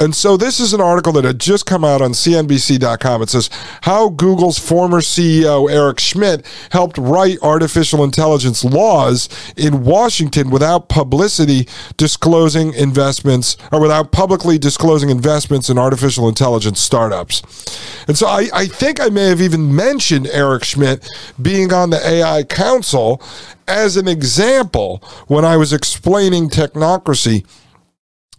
And 0.00 0.14
so 0.14 0.36
this 0.36 0.58
is 0.58 0.72
an 0.72 0.80
article 0.80 1.12
that 1.12 1.24
had 1.24 1.38
just 1.38 1.66
come 1.66 1.84
out 1.84 2.02
on 2.02 2.10
CNBC.com. 2.12 3.22
It 3.22 3.30
says 3.30 3.50
how 3.82 4.08
Google's 4.08 4.58
former 4.58 5.00
CEO 5.00 5.70
Eric 5.70 6.00
Schmidt 6.00 6.44
helped 6.70 6.98
write 6.98 7.38
artificial 7.42 8.02
intelligence 8.02 8.64
laws 8.64 9.28
in 9.56 9.84
Washington 9.84 10.50
without 10.50 10.88
publicity 10.88 11.68
disclosing 11.96 12.74
investments 12.74 13.56
or 13.70 13.80
without 13.80 14.12
publicly 14.12 14.58
disclosing 14.58 15.10
investments 15.10 15.68
in 15.68 15.78
artificial 15.78 16.28
intelligence 16.28 16.80
startups. 16.80 17.42
And 18.08 18.18
so 18.18 18.26
I, 18.26 18.48
I 18.52 18.66
think 18.66 19.00
I 19.00 19.08
may 19.08 19.26
have 19.26 19.40
even 19.40 19.74
mentioned 19.74 20.26
Eric 20.28 20.64
Schmidt 20.64 21.08
being 21.40 21.72
on 21.72 21.90
the 21.90 22.04
AI 22.04 22.42
Council 22.44 23.22
as 23.68 23.96
an 23.96 24.08
example 24.08 24.98
when 25.28 25.44
I 25.44 25.56
was 25.56 25.72
explaining 25.72 26.48
technocracy 26.48 27.46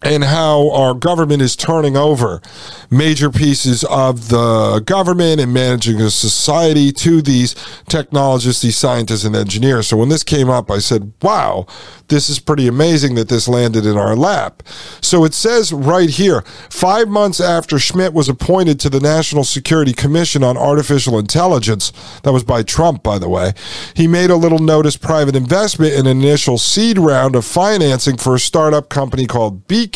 and 0.04 0.24
how 0.24 0.70
our 0.72 0.94
government 0.94 1.42
is 1.42 1.56
turning 1.56 1.96
over 1.96 2.42
major 2.89 3.30
pieces 3.30 3.84
of 3.86 4.30
the 4.30 4.82
government 4.86 5.39
and 5.39 5.54
managing 5.54 6.00
a 6.02 6.10
society 6.10 6.92
to 6.92 7.22
these 7.22 7.56
technologists, 7.88 8.62
these 8.62 8.78
scientists, 8.78 9.24
and 9.24 9.36
engineers. 9.36 9.88
So 9.88 9.98
when 9.98 10.10
this 10.10 10.24
came 10.24 10.50
up, 10.50 10.70
I 10.70 10.80
said, 10.80 11.13
wow, 11.22 11.66
this 12.10 12.30
is 12.30 12.39
pretty 12.39 12.68
amazing 12.68 13.16
that 13.16 13.30
this 13.30 13.48
landed 13.48 13.86
in 13.86 13.98
our 13.98 14.16
lap. 14.16 14.62
So 15.02 15.24
it 15.24 15.34
says 15.34 15.72
right 15.72 16.10
here 16.10 16.42
five 16.70 17.08
months 17.08 17.39
after 17.39 17.80
Schmidt 17.80 18.13
was 18.13 18.30
appointed 18.30 18.80
to 18.82 18.89
the 18.89 19.00
National 19.00 19.44
Security 19.44 19.94
Commission 19.94 20.44
on 20.44 20.58
Artificial 20.58 21.18
Intelligence, 21.18 21.92
that 22.24 22.34
was 22.34 22.44
by 22.44 22.63
Trump, 22.63 23.04
by 23.04 23.18
the 23.18 23.30
way, 23.30 23.54
he 23.96 24.08
made 24.08 24.30
a 24.30 24.36
little 24.36 24.60
notice 24.60 24.98
private 24.98 25.36
investment 25.36 25.94
in 25.94 26.06
an 26.06 26.18
initial 26.18 26.58
seed 26.58 26.98
round 26.98 27.36
of 27.36 27.46
financing 27.46 28.18
for 28.18 28.36
a 28.36 28.39
startup 28.39 28.89
company 28.89 29.26
called 29.26 29.68
Beacon. 29.68 29.92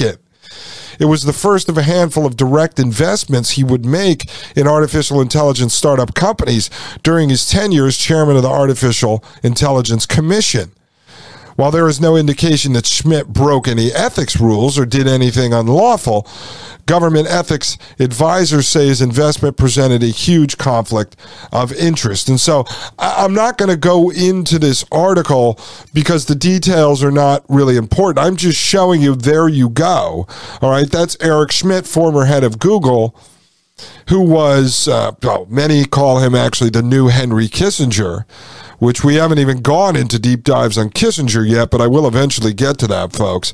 It 1.00 1.06
was 1.06 1.24
the 1.24 1.34
first 1.34 1.70
of 1.70 1.78
a 1.78 1.84
handful 1.84 2.26
of 2.26 2.36
direct 2.36 2.80
investments 2.80 3.52
he 3.52 3.64
would 3.64 3.86
make 3.86 4.30
in 4.56 4.68
artificial 4.68 5.22
intelligence 5.22 5.74
startup 5.74 6.16
companies 6.16 6.70
during 7.04 7.30
his 7.30 7.48
tenure 7.48 7.86
as 7.86 7.98
chairman 7.98 8.36
of 8.36 8.44
the 8.44 8.50
Artificial 8.50 9.24
Intelligence 9.44 10.06
Commission. 10.06 10.72
While 11.58 11.72
there 11.72 11.88
is 11.88 12.00
no 12.00 12.16
indication 12.16 12.74
that 12.74 12.86
Schmidt 12.86 13.30
broke 13.30 13.68
any 13.68 13.92
ethics 13.92 14.40
rules 14.40 14.78
or 14.78 14.86
did 14.86 15.08
anything 15.08 15.54
unlawful, 15.54 16.28
government 16.86 17.28
ethics 17.28 17.80
advisors 18.00 18.68
say 18.68 18.86
his 18.86 19.02
investment 19.02 19.58
presented 19.58 20.04
a 20.04 20.08
huge 20.08 20.60
conflict 20.60 21.16
of 21.52 21.74
interest. 21.74 22.30
And 22.30 22.40
so 22.40 22.64
I'm 23.00 23.34
not 23.34 23.58
going 23.58 23.72
to 23.72 23.76
go 23.76 24.12
into 24.12 24.60
this 24.60 24.86
article 24.92 25.60
because 25.96 26.28
the 26.28 26.36
details 26.36 27.04
are 27.04 27.12
not 27.12 27.44
really 27.50 27.76
important. 27.76 28.24
I'm 28.24 28.36
just 28.36 28.60
showing 28.60 29.02
you 29.02 29.16
there 29.16 29.48
you 29.48 29.70
go. 29.70 30.28
All 30.62 30.70
right, 30.70 30.90
that's 30.90 31.18
Eric 31.20 31.52
Schmidt, 31.52 31.88
former 31.88 32.26
head 32.26 32.44
of 32.44 32.60
Google 32.60 33.20
who 34.10 34.22
was, 34.22 34.88
uh, 34.88 35.12
well, 35.22 35.46
many 35.50 35.86
call 35.86 36.20
him 36.20 36.34
actually 36.34 36.70
the 36.70 36.82
new 36.82 37.10
Henry 37.10 37.48
Kissinger, 37.48 38.26
which 38.80 39.04
we 39.04 39.16
haven't 39.16 39.40
even 39.40 39.62
gone 39.62 39.96
into 39.96 40.20
deep 40.20 40.44
dives 40.44 40.78
on 40.78 40.90
Kissinger 40.90 41.48
yet, 41.48 41.72
but 41.72 41.82
I 41.82 41.88
will 41.88 42.08
eventually 42.08 42.54
get 42.54 42.78
to 42.80 42.88
that, 42.88 43.14
folks. 43.14 43.54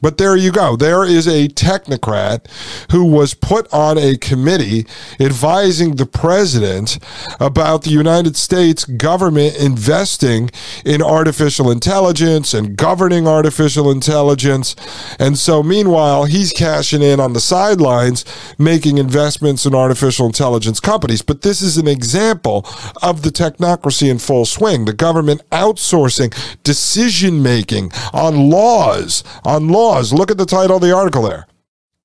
But 0.00 0.18
there 0.18 0.36
you 0.36 0.50
go. 0.50 0.76
There 0.76 1.04
is 1.04 1.26
a 1.26 1.48
technocrat 1.48 2.46
who 2.90 3.04
was 3.04 3.34
put 3.34 3.72
on 3.72 3.98
a 3.98 4.16
committee 4.16 4.86
advising 5.18 5.96
the 5.96 6.06
president 6.06 6.98
about 7.38 7.82
the 7.82 7.90
United 7.90 8.36
States 8.36 8.84
government 8.84 9.56
investing 9.58 10.50
in 10.84 11.02
artificial 11.02 11.70
intelligence 11.70 12.54
and 12.54 12.76
governing 12.76 13.26
artificial 13.28 13.90
intelligence. 13.90 14.74
And 15.18 15.38
so, 15.38 15.62
meanwhile, 15.62 16.24
he's 16.24 16.52
cashing 16.52 17.02
in 17.02 17.20
on 17.20 17.32
the 17.34 17.40
sidelines, 17.40 18.24
making 18.58 18.98
investments 18.98 19.66
in 19.66 19.74
artificial 19.74 20.26
intelligence 20.26 20.80
companies. 20.80 21.22
But 21.22 21.42
this 21.42 21.60
is 21.60 21.76
an 21.76 21.88
example 21.88 22.66
of 23.02 23.22
the 23.22 23.30
technocracy 23.30 24.10
in 24.10 24.18
full 24.18 24.46
swing 24.46 24.84
the 24.84 24.92
government 24.92 25.42
outsourcing 25.50 26.34
decision 26.62 27.42
making 27.42 27.92
on 28.12 28.50
laws, 28.50 29.24
on 29.44 29.68
laws 29.68 29.89
Look 30.12 30.30
at 30.30 30.38
the 30.38 30.46
title 30.46 30.76
of 30.76 30.82
the 30.82 30.94
article 30.94 31.22
there. 31.22 31.46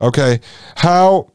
Okay. 0.01 0.39
How 0.77 1.31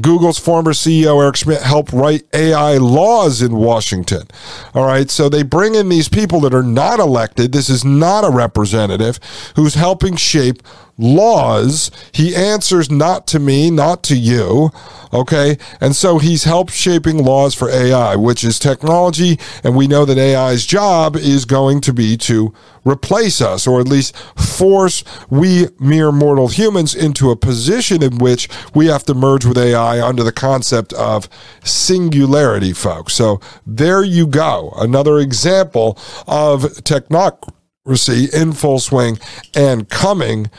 Google's 0.00 0.38
former 0.38 0.72
CEO 0.72 1.22
Eric 1.22 1.36
Schmidt 1.36 1.62
helped 1.62 1.92
write 1.92 2.22
AI 2.34 2.78
laws 2.78 3.42
in 3.42 3.56
Washington. 3.56 4.26
All 4.74 4.86
right, 4.86 5.10
so 5.10 5.28
they 5.28 5.42
bring 5.42 5.74
in 5.74 5.88
these 5.88 6.08
people 6.08 6.40
that 6.40 6.54
are 6.54 6.62
not 6.62 6.98
elected. 6.98 7.52
This 7.52 7.70
is 7.70 7.84
not 7.84 8.24
a 8.24 8.30
representative 8.30 9.20
who's 9.56 9.74
helping 9.74 10.16
shape 10.16 10.62
laws. 10.96 11.90
He 12.12 12.34
answers 12.34 12.90
not 12.90 13.26
to 13.28 13.38
me, 13.38 13.70
not 13.70 14.02
to 14.04 14.16
you. 14.16 14.70
Okay. 15.12 15.58
And 15.80 15.94
so 15.94 16.18
he's 16.18 16.44
helped 16.44 16.72
shaping 16.72 17.18
laws 17.18 17.54
for 17.54 17.68
AI, 17.68 18.16
which 18.16 18.42
is 18.42 18.58
technology. 18.58 19.38
And 19.62 19.76
we 19.76 19.86
know 19.86 20.04
that 20.04 20.18
AI's 20.18 20.66
job 20.66 21.16
is 21.16 21.44
going 21.44 21.80
to 21.82 21.92
be 21.92 22.16
to 22.18 22.52
replace 22.84 23.40
us, 23.40 23.66
or 23.66 23.80
at 23.80 23.88
least 23.88 24.16
force 24.36 25.04
we 25.30 25.68
mere 25.78 26.12
mortal 26.12 26.48
humans 26.48 26.94
into 26.94 27.30
a 27.30 27.36
position 27.36 28.02
in 28.02 28.18
which 28.18 28.48
we 28.74 28.86
have 28.86 29.04
to 29.04 29.14
merge 29.14 29.46
with 29.46 29.56
AI 29.56 30.06
under 30.06 30.22
the 30.22 30.32
concept 30.32 30.92
of 30.94 31.28
singularity, 31.64 32.72
folks. 32.72 33.14
So 33.14 33.40
there 33.66 34.02
you 34.02 34.26
go. 34.26 34.74
Another 34.76 35.18
example 35.18 35.98
of 36.26 36.62
technocracy 36.82 38.34
in 38.34 38.52
full 38.52 38.80
swing 38.80 39.18
and 39.54 39.88
coming 39.88 40.50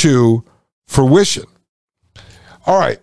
to 0.00 0.42
fruition. 0.86 1.44
All 2.66 2.78
right. 2.78 2.98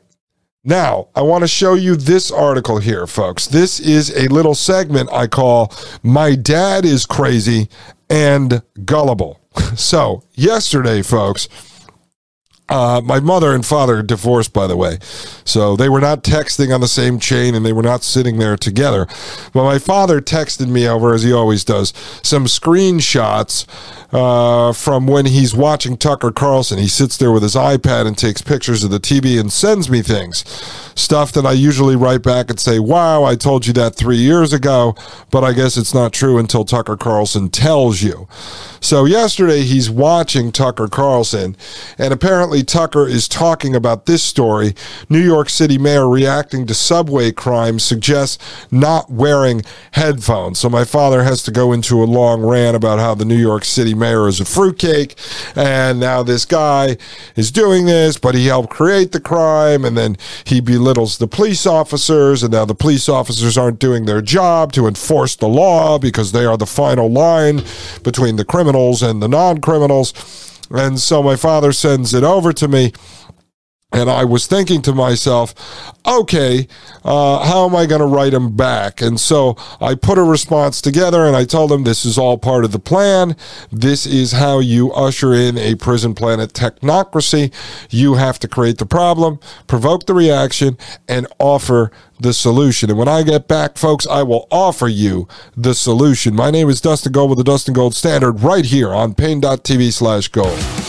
Now, 0.63 1.09
I 1.15 1.21
want 1.21 1.43
to 1.43 1.47
show 1.47 1.75
you 1.75 1.95
this 1.95 2.31
article 2.31 2.79
here, 2.79 3.07
folks. 3.07 3.47
This 3.47 3.79
is 3.79 4.09
a 4.17 4.27
little 4.27 4.55
segment 4.55 5.09
I 5.13 5.27
call 5.27 5.71
My 6.03 6.35
Dad 6.35 6.85
is 6.85 7.05
Crazy 7.05 7.69
and 8.09 8.61
Gullible. 8.83 9.39
So, 9.75 10.23
yesterday, 10.33 11.01
folks, 11.01 11.49
uh, 12.69 13.01
my 13.03 13.19
mother 13.19 13.53
and 13.53 13.65
father 13.65 14.01
divorced, 14.01 14.53
by 14.53 14.67
the 14.67 14.75
way. 14.75 14.97
So 15.45 15.75
they 15.75 15.87
were 15.89 16.01
not 16.01 16.23
texting 16.23 16.73
on 16.73 16.81
the 16.81 16.87
same 16.87 17.19
chain 17.19 17.55
and 17.55 17.65
they 17.65 17.73
were 17.73 17.83
not 17.83 18.03
sitting 18.03 18.39
there 18.39 18.57
together. 18.57 19.07
But 19.53 19.63
my 19.63 19.79
father 19.79 20.19
texted 20.19 20.67
me 20.67 20.87
over, 20.87 21.13
as 21.13 21.23
he 21.23 21.31
always 21.31 21.63
does, 21.63 21.93
some 22.23 22.45
screenshots 22.45 23.65
uh, 24.11 24.73
from 24.73 25.07
when 25.07 25.25
he's 25.25 25.55
watching 25.55 25.97
Tucker 25.97 26.31
Carlson. 26.31 26.77
He 26.77 26.87
sits 26.87 27.17
there 27.17 27.31
with 27.31 27.43
his 27.43 27.55
iPad 27.55 28.05
and 28.05 28.17
takes 28.17 28.41
pictures 28.41 28.83
of 28.83 28.91
the 28.91 28.99
TV 28.99 29.39
and 29.39 29.51
sends 29.51 29.89
me 29.89 30.01
things. 30.01 30.39
Stuff 30.95 31.31
that 31.33 31.45
I 31.45 31.53
usually 31.53 31.95
write 31.95 32.23
back 32.23 32.49
and 32.49 32.59
say, 32.59 32.79
wow, 32.79 33.23
I 33.23 33.35
told 33.35 33.65
you 33.65 33.73
that 33.73 33.95
three 33.95 34.17
years 34.17 34.51
ago, 34.51 34.95
but 35.31 35.43
I 35.43 35.53
guess 35.53 35.77
it's 35.77 35.93
not 35.93 36.11
true 36.11 36.37
until 36.37 36.65
Tucker 36.65 36.97
Carlson 36.97 37.49
tells 37.49 38.01
you. 38.01 38.27
So 38.79 39.05
yesterday 39.05 39.61
he's 39.61 39.89
watching 39.89 40.51
Tucker 40.51 40.87
Carlson, 40.87 41.55
and 41.97 42.13
apparently 42.13 42.63
Tucker 42.63 43.07
is 43.07 43.27
talking 43.27 43.75
about 43.75 44.05
this 44.05 44.23
story. 44.23 44.75
New 45.09 45.21
York 45.21 45.49
City 45.49 45.77
mayor 45.77 46.07
reacting 46.07 46.67
to 46.67 46.73
subway 46.73 47.31
crime 47.31 47.79
suggests 47.79 48.37
not 48.71 49.09
wearing 49.09 49.63
headphones. 49.91 50.59
So 50.59 50.69
my 50.69 50.85
father 50.85 51.23
has 51.23 51.41
to 51.43 51.51
go 51.51 51.73
into 51.73 52.03
a 52.03 52.05
long 52.05 52.41
rant 52.41 52.75
about 52.75 52.99
how 52.99 53.15
the 53.15 53.25
New 53.25 53.37
York 53.37 53.65
City 53.65 53.93
mayor 53.93 54.27
is 54.27 54.39
a 54.39 54.45
fruitcake, 54.45 55.15
and 55.55 55.99
now 55.99 56.21
this 56.21 56.45
guy 56.45 56.97
is 57.35 57.51
doing 57.51 57.85
this, 57.85 58.17
but 58.17 58.35
he 58.35 58.45
helped 58.45 58.69
create 58.69 59.11
the 59.11 59.19
crime, 59.19 59.83
and 59.83 59.97
then 59.97 60.17
he 60.43 60.61
belittles 60.61 61.17
the 61.17 61.27
police 61.27 61.65
officers, 61.65 62.43
and 62.43 62.53
now 62.53 62.65
the 62.65 62.75
police 62.75 63.09
officers 63.09 63.57
aren't 63.57 63.79
doing 63.79 64.05
their 64.05 64.21
job 64.21 64.71
to 64.73 64.87
enforce 64.87 65.35
the 65.35 65.47
law 65.47 65.97
because 65.97 66.31
they 66.31 66.45
are 66.45 66.57
the 66.57 66.65
final 66.65 67.09
line 67.11 67.63
between 68.03 68.35
the 68.35 68.45
criminal 68.45 68.66
criminals 68.67 69.01
and 69.01 69.21
the 69.21 69.27
non 69.29 69.61
criminals. 69.61 70.13
And 70.69 70.99
so 70.99 71.23
my 71.23 71.37
father 71.37 71.71
sends 71.71 72.13
it 72.13 72.23
over 72.23 72.51
to 72.51 72.67
me. 72.67 72.91
And 73.97 74.11
I 74.11 74.25
was 74.25 74.45
thinking 74.45 74.83
to 74.83 74.93
myself, 74.93 75.55
okay, 76.05 76.67
uh, 77.03 77.43
how 77.43 77.65
am 77.65 77.75
I 77.75 77.87
going 77.87 77.99
to 77.99 78.05
write 78.05 78.31
him 78.31 78.55
back? 78.55 79.01
And 79.01 79.19
so 79.19 79.57
I 79.81 79.95
put 79.95 80.19
a 80.19 80.23
response 80.23 80.81
together 80.81 81.25
and 81.25 81.35
I 81.35 81.45
told 81.45 81.71
him 81.71 81.83
this 81.83 82.05
is 82.05 82.15
all 82.15 82.37
part 82.37 82.63
of 82.63 82.71
the 82.71 82.77
plan. 82.77 83.35
This 83.71 84.05
is 84.05 84.33
how 84.33 84.59
you 84.59 84.93
usher 84.93 85.33
in 85.33 85.57
a 85.57 85.73
prison 85.73 86.13
planet 86.13 86.53
technocracy. 86.53 87.51
You 87.89 88.13
have 88.13 88.37
to 88.39 88.47
create 88.47 88.77
the 88.77 88.85
problem, 88.85 89.39
provoke 89.65 90.05
the 90.05 90.13
reaction, 90.13 90.77
and 91.07 91.25
offer 91.39 91.91
the 92.19 92.33
solution. 92.33 92.91
And 92.91 92.99
when 92.99 93.07
I 93.07 93.23
get 93.23 93.47
back, 93.47 93.77
folks, 93.79 94.05
I 94.05 94.21
will 94.21 94.47
offer 94.51 94.87
you 94.87 95.27
the 95.55 95.73
solution. 95.73 96.35
My 96.35 96.51
name 96.51 96.69
is 96.69 96.81
Dustin 96.81 97.13
Gold 97.13 97.31
with 97.31 97.39
the 97.39 97.43
Dustin 97.43 97.73
Gold 97.73 97.95
Standard 97.95 98.41
right 98.41 98.65
here 98.65 98.93
on 98.93 99.15
Paine.tv 99.15 99.91
slash 99.91 100.27
gold. 100.27 100.86